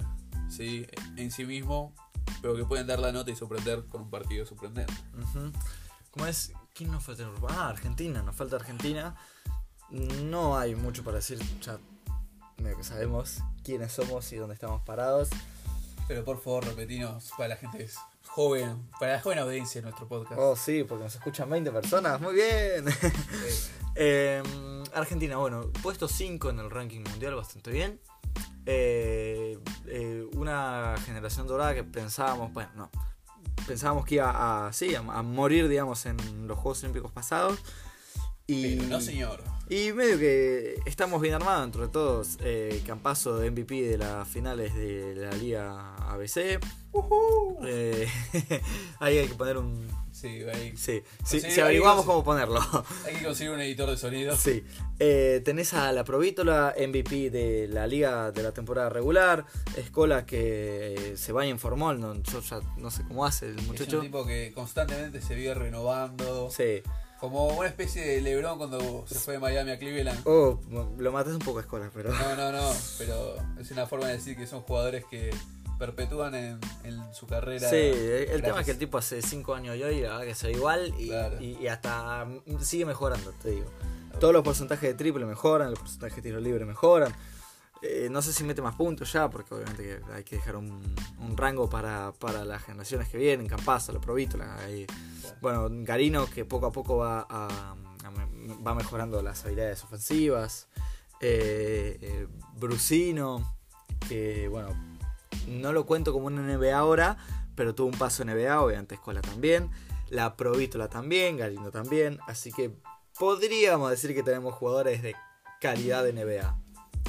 ¿sí? 0.49 0.85
en 1.15 1.31
sí 1.31 1.45
mismo, 1.45 1.95
pero 2.41 2.55
que 2.55 2.65
pueden 2.65 2.85
dar 2.85 2.99
la 2.99 3.11
nota 3.11 3.31
y 3.31 3.35
sorprender 3.35 3.85
con 3.85 4.01
un 4.03 4.09
partido 4.09 4.45
sorprendente. 4.45 4.93
Ujú. 5.19 5.51
¿Cómo 6.11 6.27
es? 6.27 6.51
¿Quién 6.73 6.91
nos 6.91 7.03
falta? 7.03 7.29
Ah, 7.49 7.69
Argentina, 7.69 8.23
nos 8.23 8.35
falta 8.35 8.55
Argentina. 8.55 9.15
No 9.91 10.57
hay 10.57 10.73
mucho 10.73 11.03
para 11.03 11.17
decir, 11.17 11.39
ya 11.61 11.77
medio 12.57 12.77
que 12.77 12.83
sabemos 12.83 13.43
quiénes 13.63 13.91
somos 13.91 14.31
y 14.33 14.37
dónde 14.37 14.55
estamos 14.55 14.81
parados. 14.81 15.29
Pero 16.07 16.25
por 16.25 16.41
favor, 16.41 16.65
repetinos 16.65 17.31
para 17.37 17.49
la 17.49 17.55
gente 17.57 17.83
es 17.83 17.95
joven, 18.25 18.89
para 18.99 19.13
la 19.13 19.21
joven 19.21 19.37
audiencia 19.37 19.81
de 19.81 19.83
nuestro 19.83 20.07
podcast. 20.07 20.39
Oh, 20.41 20.55
sí, 20.55 20.83
porque 20.83 21.03
nos 21.03 21.13
escuchan 21.13 21.47
20 21.47 21.71
personas, 21.71 22.19
muy 22.19 22.33
bien. 22.33 22.85
Eh, 23.95 24.41
Argentina, 24.95 25.37
bueno, 25.37 25.69
puesto 25.83 26.07
5 26.07 26.49
en 26.49 26.57
el 26.57 26.71
ranking 26.71 27.01
mundial, 27.01 27.35
bastante 27.35 27.69
bien. 27.69 28.01
Eh, 28.65 29.59
eh, 29.85 30.25
una 30.33 30.95
generación 31.05 31.45
dorada 31.45 31.75
que 31.75 31.83
pensábamos, 31.83 32.51
bueno, 32.53 32.71
no, 32.75 32.91
pensábamos 33.67 34.05
que 34.05 34.15
iba 34.15 34.67
a, 34.67 34.73
sí, 34.73 34.95
a, 34.95 34.99
a 34.99 35.21
morir, 35.21 35.67
digamos, 35.67 36.05
en 36.05 36.17
los 36.47 36.57
Juegos 36.57 36.83
Olímpicos 36.83 37.11
pasados. 37.11 37.59
Y, 38.45 38.75
pero 38.75 38.89
no, 38.89 39.01
señor. 39.01 39.41
y 39.69 39.93
medio 39.93 40.19
que 40.19 40.75
estamos 40.85 41.21
bien 41.21 41.33
armados 41.33 41.65
entre 41.65 41.87
todos. 41.87 42.37
Eh, 42.41 42.83
Campazo 42.85 43.37
de 43.37 43.49
MVP 43.51 43.81
de 43.83 43.97
las 43.97 44.27
finales 44.27 44.75
de 44.75 45.15
la 45.15 45.31
Liga 45.31 45.95
ABC. 46.11 46.59
Eh, 47.65 48.07
ahí 48.99 49.17
hay 49.17 49.27
que 49.27 49.35
poner 49.35 49.57
un. 49.57 49.87
Sí, 50.11 50.27
hay, 50.43 50.77
Sí, 50.77 51.01
sí, 51.25 51.41
Sí, 51.41 51.51
si 51.51 51.59
averiguamos 51.59 52.05
cómo 52.05 52.23
ponerlo. 52.23 52.59
hay 53.05 53.15
que 53.15 53.23
conseguir 53.25 53.51
un 53.51 53.59
editor 53.61 53.89
de 53.89 53.97
sonido. 53.97 54.35
Sí. 54.37 54.63
Eh, 54.99 55.41
tenés 55.43 55.73
a 55.73 55.91
la 55.91 56.03
Provítola, 56.03 56.73
MVP 56.77 57.29
de 57.29 57.67
la 57.67 57.87
liga 57.87 58.31
de 58.31 58.43
la 58.43 58.51
temporada 58.53 58.89
regular. 58.89 59.45
Escola 59.75 60.25
que 60.25 60.93
eh, 61.13 61.17
se 61.17 61.33
va 61.33 61.45
en 61.45 61.57
formol. 61.59 61.99
No, 61.99 62.13
yo 62.21 62.41
ya 62.41 62.59
no 62.77 62.91
sé 62.91 63.03
cómo 63.07 63.25
hace 63.25 63.47
el 63.47 63.59
Es 63.59 63.67
muchacho. 63.67 63.97
un 63.97 64.03
tipo 64.03 64.25
que 64.25 64.51
constantemente 64.53 65.21
se 65.21 65.35
vive 65.35 65.53
renovando. 65.55 66.49
Sí. 66.51 66.81
Como 67.19 67.47
una 67.47 67.69
especie 67.69 68.05
de 68.05 68.21
Lebron 68.21 68.57
cuando 68.57 69.05
se 69.07 69.15
fue 69.15 69.33
de 69.35 69.39
Miami 69.39 69.71
a 69.71 69.79
Cleveland. 69.79 70.21
Oh, 70.25 70.59
lo 70.97 71.11
matas 71.11 71.33
un 71.33 71.39
poco 71.39 71.57
a 71.59 71.61
Escola, 71.61 71.89
pero. 71.93 72.11
No, 72.11 72.35
no, 72.35 72.51
no. 72.51 72.71
Pero 72.97 73.35
es 73.59 73.71
una 73.71 73.87
forma 73.87 74.07
de 74.07 74.13
decir 74.13 74.35
que 74.37 74.45
son 74.45 74.61
jugadores 74.61 75.05
que 75.09 75.31
perpetúan 75.77 76.35
en, 76.35 76.59
en 76.83 77.13
su 77.13 77.27
carrera. 77.27 77.69
Sí, 77.69 77.75
el 77.75 78.41
tema 78.41 78.59
es 78.61 78.65
que 78.65 78.71
el 78.71 78.77
tipo 78.77 78.97
hace 78.97 79.21
5 79.21 79.53
años 79.55 79.75
y 79.77 79.83
hoy 79.83 80.01
la 80.01 80.09
verdad 80.11 80.23
que 80.25 80.35
se 80.35 80.47
ve 80.47 80.53
igual 80.53 80.93
y, 80.97 81.07
Claro. 81.09 81.41
y- 81.41 81.57
y 81.61 81.67
hasta 81.67 82.25
mm, 82.25 82.59
sigue 82.61 82.85
mejorando, 82.85 83.31
te 83.41 83.51
digo. 83.51 83.67
Todos 84.19 84.33
los 84.33 84.43
porcentajes 84.43 84.89
de 84.89 84.93
triple 84.93 85.25
mejoran, 85.25 85.69
los 85.71 85.79
porcentajes 85.79 86.17
de 86.17 86.21
tiro 86.21 86.39
libre 86.39 86.65
mejoran. 86.65 87.11
Eh, 87.81 88.07
no 88.09 88.21
sé 88.21 88.31
si 88.31 88.45
mete 88.45 88.61
más 88.61 88.75
puntos 88.75 89.11
ya, 89.11 89.29
porque 89.29 89.53
obviamente 89.53 89.99
hay 90.13 90.23
que 90.23 90.37
dejar 90.37 90.55
un, 90.55 90.95
un 91.19 91.35
rango 91.35 91.69
para, 91.69 92.13
para 92.13 92.45
las 92.45 92.63
generaciones 92.63 93.09
que 93.09 93.17
vienen, 93.17 93.47
Campazo, 93.47 93.91
la 93.91 93.99
Provítola. 93.99 94.55
ahí. 94.59 94.85
Bueno, 95.41 95.67
Garino 95.69 96.27
que 96.29 96.45
poco 96.45 96.67
a 96.67 96.71
poco 96.71 96.97
va, 96.97 97.27
a- 97.29 97.75
a 98.05 98.11
me- 98.11 98.55
va 98.63 98.73
mejorando 98.75 99.21
las 99.21 99.43
habilidades 99.43 99.83
ofensivas. 99.83 100.67
Eh, 101.19 101.97
eh, 102.01 102.27
Brusino, 102.55 103.57
que 104.07 104.47
bueno, 104.47 104.69
no 105.47 105.73
lo 105.73 105.85
cuento 105.85 106.13
como 106.13 106.27
un 106.27 106.35
NBA 106.35 106.77
ahora, 106.77 107.17
pero 107.55 107.75
tuvo 107.75 107.87
un 107.87 107.97
paso 107.97 108.23
NBA, 108.25 108.61
obviamente 108.61 108.95
Escola 108.95 109.21
también. 109.21 109.69
La 110.09 110.35
Provítola 110.35 110.89
también, 110.89 111.37
Garino 111.37 111.71
también. 111.71 112.19
Así 112.27 112.51
que 112.51 112.71
podríamos 113.17 113.89
decir 113.89 114.13
que 114.13 114.23
tenemos 114.23 114.53
jugadores 114.55 115.01
de 115.01 115.15
calidad 115.61 116.03
de 116.03 116.13
NBA. 116.13 116.57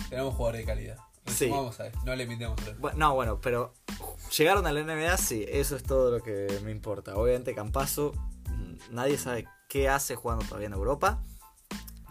Tenemos 0.09 0.35
jugadores 0.35 0.61
de 0.63 0.67
calidad. 0.67 0.97
Sí. 1.27 1.49
Vamos 1.49 1.79
a 1.81 1.85
ver, 1.85 1.93
no 2.05 2.15
le 2.15 2.25
invitemos 2.25 2.59
a 2.61 2.77
Bu- 2.77 2.93
No, 2.95 3.15
bueno, 3.15 3.41
pero 3.41 3.73
llegaron 4.37 4.67
a 4.67 4.73
la 4.73 4.81
NBA, 4.81 5.17
sí, 5.17 5.45
eso 5.49 5.75
es 5.77 5.83
todo 5.83 6.11
lo 6.11 6.23
que 6.23 6.61
me 6.63 6.71
importa. 6.71 7.17
Obviamente 7.17 7.55
Campazo, 7.55 8.13
mm, 8.51 8.95
nadie 8.95 9.17
sabe 9.17 9.47
qué 9.69 9.89
hace 9.89 10.17
jugando 10.17 10.45
todavía 10.45 10.67
en 10.67 10.75
Europa. 10.75 11.23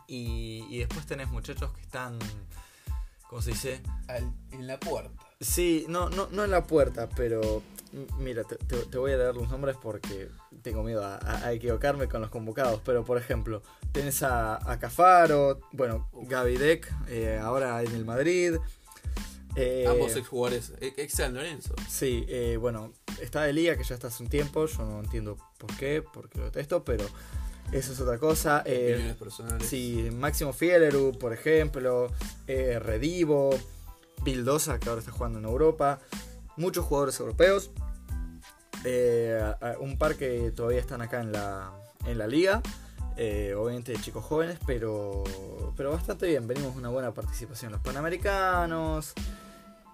Y, 0.08 0.66
y 0.70 0.80
después 0.80 1.06
tenés 1.06 1.30
muchachos 1.30 1.72
que 1.74 1.82
están, 1.82 2.18
¿cómo 3.30 3.42
se 3.42 3.52
dice? 3.52 3.82
Al- 4.08 4.34
en 4.52 4.68
la 4.68 4.80
puerta. 4.80 5.12
Sí, 5.44 5.86
no, 5.90 6.10
no, 6.10 6.28
no 6.32 6.44
en 6.44 6.52
la 6.52 6.66
puerta, 6.66 7.10
pero 7.16 7.62
Mira, 8.18 8.44
te, 8.44 8.56
te- 8.56 8.88
te 8.88 8.98
voy 8.98 9.12
a 9.12 9.18
leer 9.18 9.36
los 9.36 9.48
nombres 9.52 9.76
porque 9.80 10.28
tengo 10.64 10.82
miedo 10.82 11.06
a, 11.06 11.16
a- 11.18 11.46
a 11.46 11.54
equivocarme 11.54 12.08
con 12.08 12.22
los 12.22 12.32
convocados. 12.32 12.82
Pero, 12.84 13.06
por 13.06 13.20
ejemplo, 13.20 13.62
tenés 13.92 14.24
a, 14.24 14.56
a 14.72 14.80
Cafaro, 14.80 15.60
bueno, 15.74 16.10
Gaby 16.12 16.58
Deck, 16.58 16.92
eh, 17.08 17.40
ahora 17.40 17.84
en 17.84 17.92
el 17.94 18.04
Madrid. 18.04 18.56
eh, 19.56 19.86
Ambos 19.88 20.16
exjugadores, 20.16 20.74
ex 20.82 20.98
ex 20.98 21.14
San 21.14 21.36
Lorenzo. 21.36 21.76
Sí, 21.88 22.26
eh, 22.30 22.58
bueno, 22.60 22.94
está 23.22 23.44
de 23.44 23.54
liga 23.54 23.78
que 23.78 23.84
ya 23.84 23.94
está 23.94 24.08
hace 24.08 24.24
un 24.24 24.30
tiempo. 24.30 24.66
Yo 24.66 24.84
no 24.86 25.00
entiendo 25.02 25.38
por 25.60 25.76
qué, 25.78 26.02
porque 26.02 26.40
lo 26.40 26.46
detesto, 26.46 26.84
pero 26.84 27.06
eso 27.72 27.94
es 27.94 28.00
otra 28.00 28.18
cosa. 28.18 28.64
Eh, 28.66 29.14
personales. 29.20 29.68
Sí, 29.68 30.10
Máximo 30.12 30.52
Fieleru, 30.52 31.12
por 31.20 31.32
ejemplo, 31.32 32.12
eh, 32.48 32.80
Redivo, 32.80 33.52
Bildosa, 34.24 34.80
que 34.80 34.90
ahora 34.90 35.00
está 35.00 35.12
jugando 35.12 35.40
en 35.40 35.46
Europa, 35.46 36.00
muchos 36.58 36.86
jugadores 36.86 37.20
europeos, 37.20 37.72
eh, 38.86 39.42
un 39.80 39.98
par 39.98 40.16
que 40.16 40.52
todavía 40.52 40.80
están 40.80 41.02
acá 41.02 41.22
en 41.22 41.32
la, 41.32 41.72
en 42.06 42.18
la 42.18 42.28
liga, 42.28 42.62
eh, 43.16 43.54
obviamente 43.58 43.94
chicos 44.02 44.24
jóvenes, 44.26 44.58
pero, 44.66 45.24
pero 45.78 45.92
bastante 45.92 46.28
bien, 46.28 46.48
venimos 46.48 46.76
una 46.76 46.90
buena 46.90 47.14
participación 47.14 47.70
en 47.70 47.74
los 47.74 47.82
Panamericanos. 47.82 49.14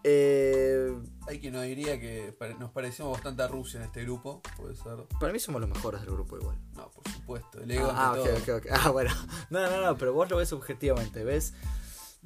eh, 0.03 0.93
Hay 1.27 1.39
quien 1.39 1.53
nos 1.53 1.63
diría 1.63 1.99
que 1.99 2.33
nos 2.59 2.71
parecemos 2.71 3.11
bastante 3.11 3.43
a 3.43 3.47
Rusia 3.47 3.79
en 3.81 3.85
este 3.87 4.03
grupo, 4.03 4.41
puede 4.57 4.75
ser. 4.75 4.95
para 5.19 5.33
mí 5.33 5.39
somos 5.39 5.59
los 5.61 5.69
mejores 5.69 6.01
del 6.01 6.11
grupo 6.11 6.37
igual. 6.37 6.57
No, 6.75 6.89
por 6.89 7.07
supuesto. 7.11 7.61
El 7.61 7.69
ego 7.71 7.91
Ah, 7.93 8.13
ante 8.15 8.31
ok, 8.33 8.45
todo. 8.45 8.61
Ah, 8.71 8.89
bueno. 8.89 9.11
No, 9.49 9.69
no, 9.69 9.81
no, 9.85 9.97
pero 9.97 10.13
vos 10.13 10.29
lo 10.29 10.37
ves 10.37 10.53
objetivamente. 10.53 11.23
Ves 11.23 11.53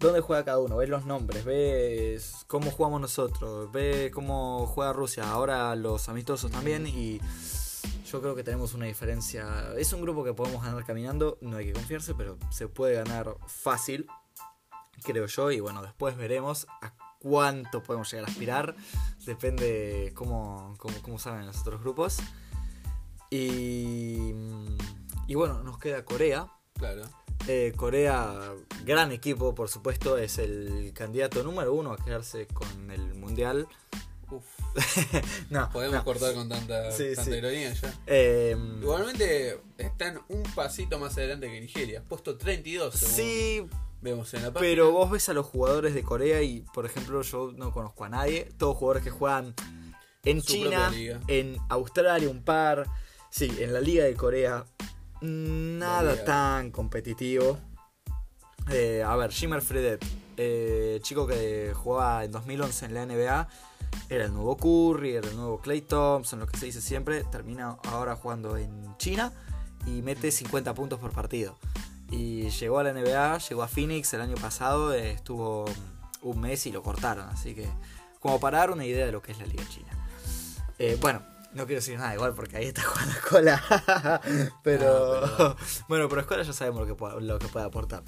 dónde 0.03 0.21
juega 0.21 0.43
cada 0.43 0.59
uno, 0.59 0.77
ves 0.77 0.89
los 0.89 1.05
nombres, 1.05 1.45
ves 1.45 2.45
cómo 2.47 2.71
jugamos 2.71 2.99
nosotros, 2.99 3.71
ves 3.71 4.11
cómo 4.11 4.67
juega 4.67 4.93
Rusia, 4.93 5.31
ahora 5.31 5.75
los 5.75 6.09
amistosos 6.09 6.51
también. 6.51 6.85
Y 6.85 7.21
yo 8.11 8.21
creo 8.21 8.35
que 8.35 8.43
tenemos 8.43 8.73
una 8.73 8.85
diferencia. 8.85 9.73
Es 9.77 9.93
un 9.93 10.01
grupo 10.01 10.23
que 10.23 10.33
podemos 10.33 10.63
ganar 10.63 10.85
caminando, 10.85 11.37
no 11.41 11.57
hay 11.57 11.67
que 11.67 11.73
confiarse, 11.73 12.13
pero 12.13 12.37
se 12.51 12.67
puede 12.67 12.95
ganar 12.95 13.37
fácil, 13.47 14.07
creo 15.03 15.25
yo. 15.25 15.51
Y 15.51 15.59
bueno, 15.61 15.81
después 15.81 16.17
veremos 16.17 16.67
a 16.81 16.93
cuánto 17.19 17.81
podemos 17.81 18.11
llegar 18.11 18.27
a 18.27 18.31
aspirar. 18.31 18.75
Depende 19.25 20.11
cómo, 20.13 20.75
cómo, 20.77 21.01
cómo 21.01 21.17
salgan 21.17 21.47
los 21.47 21.61
otros 21.61 21.81
grupos. 21.81 22.17
Y, 23.29 24.33
y 25.27 25.35
bueno, 25.35 25.63
nos 25.63 25.79
queda 25.79 26.05
Corea. 26.05 26.51
Claro. 26.77 27.22
Eh, 27.47 27.73
Corea, 27.75 28.53
gran 28.85 29.11
equipo, 29.11 29.53
por 29.53 29.69
supuesto, 29.69 30.17
es 30.17 30.37
el 30.37 30.91
candidato 30.95 31.43
número 31.43 31.73
uno 31.73 31.91
a 31.91 31.97
quedarse 31.97 32.47
con 32.47 32.89
el 32.91 33.13
mundial. 33.15 33.67
Uf, 34.31 34.45
no, 35.49 35.69
podemos 35.71 35.95
no. 35.97 36.03
cortar 36.05 36.33
con 36.33 36.47
tanta, 36.49 36.91
Sí, 36.91 37.07
tanta 37.15 37.23
sí. 37.31 37.37
ironía 37.37 37.73
ya. 37.73 37.93
Eh, 38.07 38.55
Igualmente 38.81 39.59
están 39.77 40.19
un 40.29 40.43
pasito 40.55 40.97
más 40.99 41.17
adelante 41.17 41.47
que 41.51 41.59
Nigeria. 41.59 42.01
Puesto 42.07 42.37
32, 42.37 42.95
según 42.95 43.13
sí, 43.15 43.65
vemos 44.01 44.33
en 44.33 44.41
la 44.43 44.53
página. 44.53 44.61
pero 44.71 44.91
vos 44.91 45.11
ves 45.11 45.27
a 45.29 45.33
los 45.33 45.45
jugadores 45.45 45.93
de 45.93 46.01
Corea 46.03 46.41
y, 46.41 46.61
por 46.73 46.85
ejemplo, 46.85 47.21
yo 47.21 47.51
no 47.55 47.71
conozco 47.71 48.05
a 48.05 48.09
nadie. 48.09 48.49
Todos 48.57 48.77
jugadores 48.77 49.03
que 49.03 49.11
juegan 49.11 49.53
en 50.23 50.41
Su 50.41 50.53
China, 50.53 50.91
en 51.27 51.57
Australia, 51.69 52.29
un 52.29 52.43
par. 52.43 52.87
Sí, 53.29 53.51
en 53.59 53.73
la 53.73 53.81
liga 53.81 54.05
de 54.05 54.13
Corea, 54.15 54.63
nada 55.23 56.23
tan 56.25 56.69
competitivo. 56.71 57.57
Eh, 58.69 59.03
a 59.05 59.15
ver, 59.15 59.31
Jimmer 59.31 59.61
Fredet, 59.61 60.05
eh, 60.37 60.99
chico 61.01 61.25
que 61.25 61.71
jugaba 61.73 62.25
en 62.25 62.31
2011 62.31 62.85
en 62.85 62.93
la 62.93 63.05
NBA, 63.05 63.47
era 64.09 64.25
el 64.25 64.33
nuevo 64.33 64.57
Curry, 64.57 65.15
era 65.15 65.29
el 65.29 65.35
nuevo 65.35 65.59
Clay 65.59 65.81
Thompson, 65.81 66.39
lo 66.39 66.47
que 66.47 66.57
se 66.57 66.65
dice 66.65 66.81
siempre, 66.81 67.23
termina 67.23 67.77
ahora 67.85 68.15
jugando 68.15 68.57
en 68.57 68.97
China 68.97 69.31
y 69.85 70.01
mete 70.01 70.29
50 70.31 70.73
puntos 70.73 70.99
por 70.99 71.11
partido. 71.11 71.57
Y 72.09 72.49
llegó 72.49 72.79
a 72.79 72.83
la 72.83 72.93
NBA, 72.93 73.37
llegó 73.37 73.63
a 73.63 73.67
Phoenix 73.67 74.13
el 74.13 74.21
año 74.21 74.35
pasado, 74.35 74.93
eh, 74.93 75.11
estuvo 75.11 75.65
un 76.21 76.39
mes 76.39 76.65
y 76.65 76.71
lo 76.71 76.83
cortaron, 76.83 77.27
así 77.29 77.55
que 77.55 77.67
como 78.19 78.39
para 78.39 78.59
dar 78.59 78.71
una 78.71 78.85
idea 78.85 79.05
de 79.05 79.11
lo 79.11 79.21
que 79.21 79.31
es 79.31 79.39
la 79.39 79.45
liga 79.45 79.63
china. 79.69 79.89
Bueno, 80.99 81.21
no 81.55 81.65
quiero 81.65 81.79
decir 81.81 81.97
nada 81.97 82.13
igual 82.13 82.33
porque 82.33 82.57
ahí 82.57 82.65
está 82.65 82.81
jugando 82.87 83.11
Escola, 83.13 84.21
pero 84.63 85.15
Ah, 85.23 85.35
pero- 85.37 85.57
bueno, 85.87 86.09
pero 86.09 86.21
Escola 86.21 86.43
ya 86.43 86.53
sabemos 86.53 86.81
lo 86.81 86.87
que 86.87 86.95
puede, 86.95 87.21
lo 87.21 87.39
que 87.39 87.47
puede 87.47 87.65
aportar. 87.65 88.03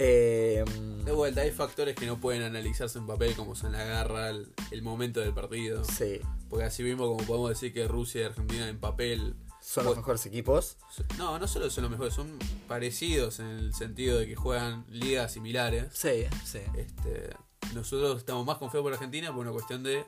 Eh, 0.00 0.64
De 1.04 1.12
vuelta, 1.12 1.40
hay 1.40 1.50
factores 1.50 1.96
que 1.96 2.06
no 2.06 2.18
pueden 2.18 2.42
analizarse 2.42 2.98
en 2.98 3.06
papel, 3.06 3.34
como 3.34 3.54
son 3.56 3.72
la 3.72 3.82
garra, 3.84 4.30
el, 4.30 4.52
el 4.70 4.82
momento 4.82 5.20
del 5.20 5.32
partido. 5.32 5.84
sí, 5.84 6.20
Porque 6.48 6.64
así 6.66 6.82
mismo, 6.82 7.08
como 7.08 7.26
podemos 7.26 7.48
decir 7.50 7.72
que 7.72 7.88
Rusia 7.88 8.20
y 8.22 8.24
Argentina 8.24 8.68
en 8.68 8.78
papel. 8.78 9.34
son 9.60 9.84
los 9.86 9.96
mejores 9.96 10.24
equipos. 10.26 10.76
No, 11.16 11.38
no 11.38 11.48
solo 11.48 11.68
son 11.70 11.82
los 11.82 11.90
mejores, 11.90 12.14
son 12.14 12.38
parecidos 12.68 13.40
en 13.40 13.46
el 13.46 13.74
sentido 13.74 14.18
de 14.18 14.28
que 14.28 14.36
juegan 14.36 14.84
ligas 14.88 15.32
similares. 15.32 15.86
Sí, 15.94 16.26
sí. 16.44 16.60
Este, 16.76 17.30
nosotros 17.74 18.18
estamos 18.18 18.46
más 18.46 18.58
confiados 18.58 18.84
por 18.84 18.92
Argentina 18.92 19.30
por 19.32 19.40
una 19.40 19.50
cuestión 19.52 19.82
de 19.82 20.04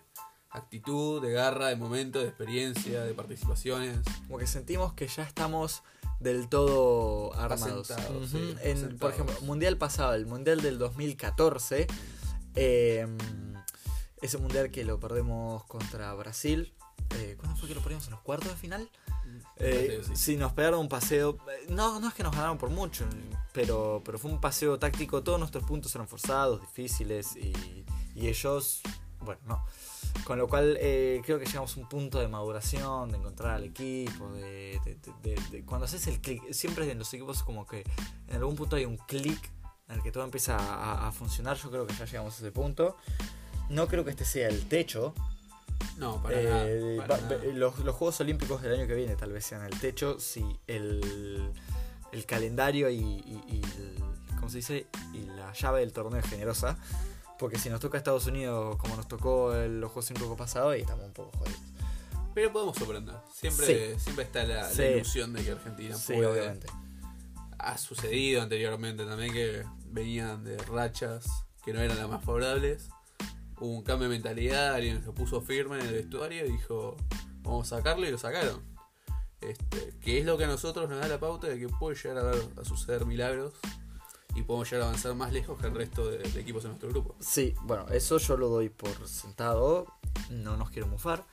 actitud, 0.51 1.23
de 1.23 1.33
garra, 1.33 1.69
de 1.69 1.77
momento, 1.77 2.19
de 2.19 2.27
experiencia, 2.29 3.03
de 3.03 3.15
participaciones. 3.15 3.99
Como 4.27 4.39
que 4.39 4.47
sentimos 4.47 4.93
que 4.95 5.07
ya 5.09 5.23
estamos 5.23 5.83
del 6.19 6.49
todo 6.49 7.33
armados. 7.35 7.91
Asentados, 7.91 8.33
Ujú. 8.35 8.39
sí, 8.39 8.57
En, 8.63 8.77
asentados. 8.77 9.01
por 9.01 9.11
ejemplo, 9.13 9.35
mundial 9.43 9.77
pasado, 9.79 10.15
el 10.15 10.27
mundial 10.27 10.61
del 10.61 10.79
2014, 10.79 11.87
eh, 12.57 13.07
ese 14.21 14.39
mundial 14.39 14.71
que 14.71 14.85
lo 14.85 14.99
perdemos 15.01 15.65
contra 15.65 16.13
Brasil. 16.15 16.73
Eh, 17.17 17.37
¿Cuándo 17.39 17.57
fue 17.59 17.69
que 17.69 17.75
lo 17.75 17.81
perdimos? 17.81 18.05
¿En 18.07 18.13
los 18.13 18.21
cuartos 18.21 18.49
de 18.51 18.57
final? 18.57 18.91
Eh, 19.57 19.99
Paseo, 20.01 20.05
sí. 20.17 20.23
sí, 20.33 20.37
nos 20.37 20.53
pegaron 20.53 20.81
un 20.81 20.89
paseo. 20.89 21.39
eh, 21.51 21.67
No, 21.69 21.99
no 22.01 22.09
es 22.09 22.15
que 22.15 22.23
nos 22.23 22.33
ganaron 22.35 22.59
por 22.59 22.71
mucho, 22.71 23.05
pero, 23.53 24.03
pero 24.05 24.19
fue 24.19 24.31
un 24.31 24.41
paseo 24.41 24.79
táctico. 24.79 25.23
Todos 25.23 25.39
nuestros 25.39 25.65
puntos 25.65 25.95
eran 25.95 26.07
forzados, 26.09 26.61
difíciles 26.61 27.35
y, 27.37 27.85
y 28.15 28.29
ellos, 28.29 28.83
bueno, 29.21 29.41
no. 29.47 29.65
Con 30.25 30.39
lo 30.39 30.47
cual 30.49 30.77
eh, 30.81 31.21
creo 31.25 31.39
que 31.39 31.47
llegamos 31.47 31.77
a 31.77 31.81
un 31.81 31.89
punto 31.89 32.19
de 32.21 32.29
maduración, 32.29 33.11
de 33.11 33.19
encontrar 33.19 33.55
al 33.57 33.65
equipo, 33.65 34.33
de, 34.33 34.79
de- 34.85 34.99
de- 35.23 35.43
de- 35.51 35.65
cuando 35.65 35.87
haces 35.87 36.07
el 36.07 36.21
clic, 36.21 36.53
siempre 36.53 36.91
en 36.91 36.99
los 36.99 37.13
equipos 37.15 37.43
como 37.43 37.67
que 37.67 37.85
en 38.29 38.37
algún 38.37 38.55
punto 38.57 38.77
hay 38.77 38.85
un 38.85 38.97
clic 38.97 39.51
en 39.89 39.97
el 39.97 40.03
que 40.03 40.13
todo 40.13 40.23
empieza 40.25 40.57
a, 40.57 41.09
a 41.09 41.13
funcionar. 41.13 41.57
Yo 41.57 41.71
creo 41.71 41.87
que 41.87 41.95
ya 41.95 42.05
llegamos 42.05 42.35
a 42.35 42.37
ese 42.39 42.53
punto. 42.53 42.97
No 43.71 43.89
creo 43.89 44.05
que 44.05 44.11
este 44.11 44.25
sea 44.25 44.49
el 44.49 44.67
techo, 44.69 45.15
No, 45.97 46.23
para 46.23 46.41
eh, 46.41 46.97
nada. 46.97 47.07
para 47.09 47.17
va- 47.25 47.37
nada. 47.39 47.45
los, 47.55 47.79
los 47.81 47.95
Juegos 47.97 48.21
Olímpicos 48.21 48.63
del 48.63 48.75
año 48.79 48.87
que 48.87 48.95
viene 48.95 49.17
tal 49.17 49.33
vez 49.33 49.45
sean 49.47 49.65
el 49.65 49.79
techo 49.81 50.19
si 50.21 50.45
el, 50.67 51.53
el 52.13 52.27
calendario 52.27 52.89
y, 52.91 52.99
y- 52.99 53.45
y 53.49 53.63
el- 53.77 54.03
¿cómo 54.37 54.49
se 54.49 54.59
dice? 54.59 54.87
y 55.13 55.25
la 55.27 55.53
llave 55.53 55.81
del 55.81 55.93
torneo 55.93 56.21
es 56.21 56.27
generosa. 56.29 56.79
Porque 57.41 57.59
si 57.59 57.71
nos 57.71 57.81
toca 57.81 57.97
Estados 57.99 58.27
Unidos 58.27 58.77
como 58.77 58.95
nos 58.97 59.09
tocó 59.09 59.55
el- 59.55 59.81
los 59.81 59.91
Juegos 59.91 60.11
Olímpicos 60.11 60.37
pasados, 60.39 60.75
ahí 60.75 60.83
estamos 60.83 61.07
un 61.07 61.13
poco 61.15 61.37
jodidos. 61.39 61.61
Pero 62.35 62.53
podemos 62.53 62.77
sorprender. 62.77 63.17
Siempre, 63.35 63.99
siempre 63.99 64.25
está 64.25 64.45
la, 64.45 64.71
ilusión 64.73 65.33
de 65.33 65.43
que 65.43 65.51
Argentina 65.53 65.97
Sí, 65.97 66.13
puede. 66.13 66.27
obviamente. 66.27 66.67
Ha 67.59 67.77
sucedido 67.79 68.43
anteriormente 68.43 69.05
también 69.05 69.33
que 69.33 69.65
venían 69.87 70.45
de 70.45 70.57
rachas 70.59 71.27
que 71.65 71.73
no 71.73 71.81
eran 71.81 71.99
las 71.99 72.09
más 72.09 72.25
favorables. 72.25 72.89
Hubo 73.59 73.69
un 73.77 73.83
cambio 73.83 74.09
de 74.09 74.15
mentalidad, 74.15 74.75
alguien 74.75 75.03
se 75.03 75.11
puso 75.13 75.41
firme 75.41 75.79
en 75.81 75.87
el 75.87 75.93
vestuario 75.95 76.47
y 76.47 76.53
dijo, 76.53 76.97
vamos 77.43 77.71
a 77.73 77.77
sacarlo 77.79 78.07
y 78.07 78.11
lo 78.11 78.19
sacaron. 78.19 78.63
Este, 79.41 79.95
que 80.01 80.19
es 80.19 80.25
lo 80.27 80.37
que 80.39 80.45
a 80.45 80.47
nosotros 80.47 80.89
nos 80.89 81.01
da 81.01 81.09
la 81.09 81.19
pauta 81.19 81.49
de 81.49 81.59
que 81.59 81.69
puede 81.69 81.97
llegar 81.97 82.19
a, 82.19 82.61
a 82.61 82.65
suceder 82.65 83.07
milagros 83.07 83.55
y 84.35 84.43
podemos 84.43 84.71
llegar 84.71 84.85
a 84.85 84.89
avanzar 84.89 85.15
más 85.15 85.33
lejos 85.33 85.59
que 85.61 85.67
el 85.67 85.75
resto 85.75 86.11
de, 86.11 86.19
de 86.19 86.41
equipos 86.41 86.65
en 86.65 86.71
nuestro 86.71 86.89
grupo. 86.91 87.17
Sí, 87.21 87.55
bueno, 87.63 87.87
eso 87.91 88.19
yo 88.19 88.37
lo 88.37 88.49
doy 88.49 88.69
por 88.69 89.09
sentado. 89.09 89.87
No 90.31 90.57
nos 90.57 90.71
quiero 90.71 90.87
mufar. 90.87 91.25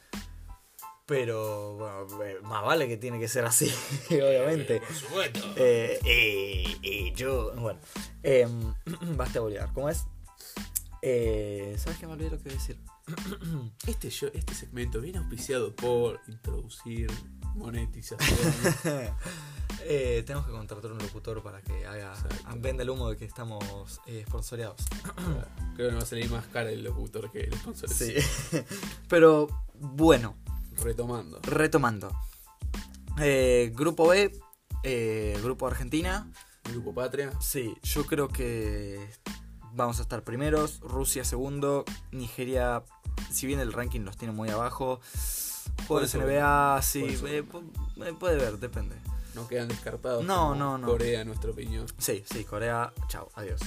Pero, 1.07 1.77
bueno, 1.77 2.23
eh, 2.25 2.39
más 2.43 2.65
vale 2.65 2.86
que 2.89 2.97
tiene 2.97 3.17
que 3.17 3.29
ser 3.29 3.45
así, 3.45 3.71
obviamente. 4.10 4.81
Por 4.81 4.93
supuesto. 4.93 5.39
Eh, 5.55 5.97
eh, 6.03 6.77
eh, 6.83 7.13
yo, 7.15 7.53
bueno, 7.55 7.79
em, 8.23 8.73
basta 9.15 9.39
Bolívar, 9.39 9.71
¿cómo 9.73 9.89
es? 9.89 10.05
Eh, 11.01 11.75
¿Sabes 11.77 11.97
qué 11.97 12.07
me 12.07 12.13
olvidé 12.13 12.31
lo 12.31 12.38
que 12.38 12.49
iba 12.49 12.57
a 12.57 12.60
decir? 12.60 12.77
Este, 13.87 14.09
show- 14.09 14.31
este 14.33 14.53
segmento 14.53 14.99
viene 15.01 15.19
auspiciado 15.19 15.75
por 15.75 16.19
introducir 16.27 17.09
monetización. 17.55 18.29
Eh, 19.89 20.23
tenemos 20.25 20.45
que 20.45 20.51
contratar 20.51 20.91
un 20.91 20.97
locutor 20.97 21.41
para 21.43 21.61
que 21.61 21.85
haga 21.85 22.11
Exacto. 22.13 22.55
venda 22.59 22.83
el 22.83 22.89
humo 22.89 23.09
de 23.09 23.15
que 23.15 23.23
estamos 23.25 24.01
eh, 24.05 24.23
sponsoreados. 24.27 24.81
Creo 25.75 25.89
que 25.89 25.93
nos 25.93 26.01
va 26.01 26.03
a 26.03 26.09
salir 26.09 26.29
más 26.29 26.45
cara 26.47 26.71
el 26.71 26.83
locutor 26.83 27.31
que 27.31 27.41
el 27.41 27.53
sponsor. 27.53 27.89
Sí. 27.89 28.15
Pero 29.07 29.47
bueno, 29.75 30.35
Retomando. 30.83 31.39
retomando. 31.41 32.11
Eh, 33.19 33.71
grupo 33.75 34.07
B, 34.09 34.31
eh, 34.83 35.37
Grupo 35.43 35.67
Argentina. 35.67 36.29
Grupo 36.71 36.93
Patria. 36.93 37.31
Sí, 37.39 37.73
yo 37.83 38.05
creo 38.05 38.27
que 38.27 39.07
vamos 39.77 39.99
a 39.99 40.01
estar 40.01 40.23
primeros, 40.23 40.79
Rusia 40.81 41.23
segundo, 41.23 41.85
Nigeria, 42.11 42.83
si 43.31 43.47
bien 43.47 43.59
el 43.61 43.71
ranking 43.71 44.01
los 44.01 44.17
tiene 44.17 44.33
muy 44.33 44.49
abajo, 44.49 44.99
jugadores 45.87 46.11
Puede 46.11 46.25
NBA, 46.39 46.81
sí, 46.81 47.17
puede 48.19 48.35
eh, 48.35 48.37
ver, 48.37 48.57
depende. 48.57 48.95
No 49.35 49.47
quedan 49.47 49.67
descartados. 49.67 50.25
No, 50.25 50.55
no, 50.55 50.77
no. 50.79 50.87
Corea, 50.87 51.21
en 51.21 51.27
nuestra 51.27 51.51
opinión. 51.51 51.85
Sí, 51.99 52.23
sí, 52.29 52.43
Corea, 52.43 52.91
chao, 53.07 53.29
adiós. 53.35 53.61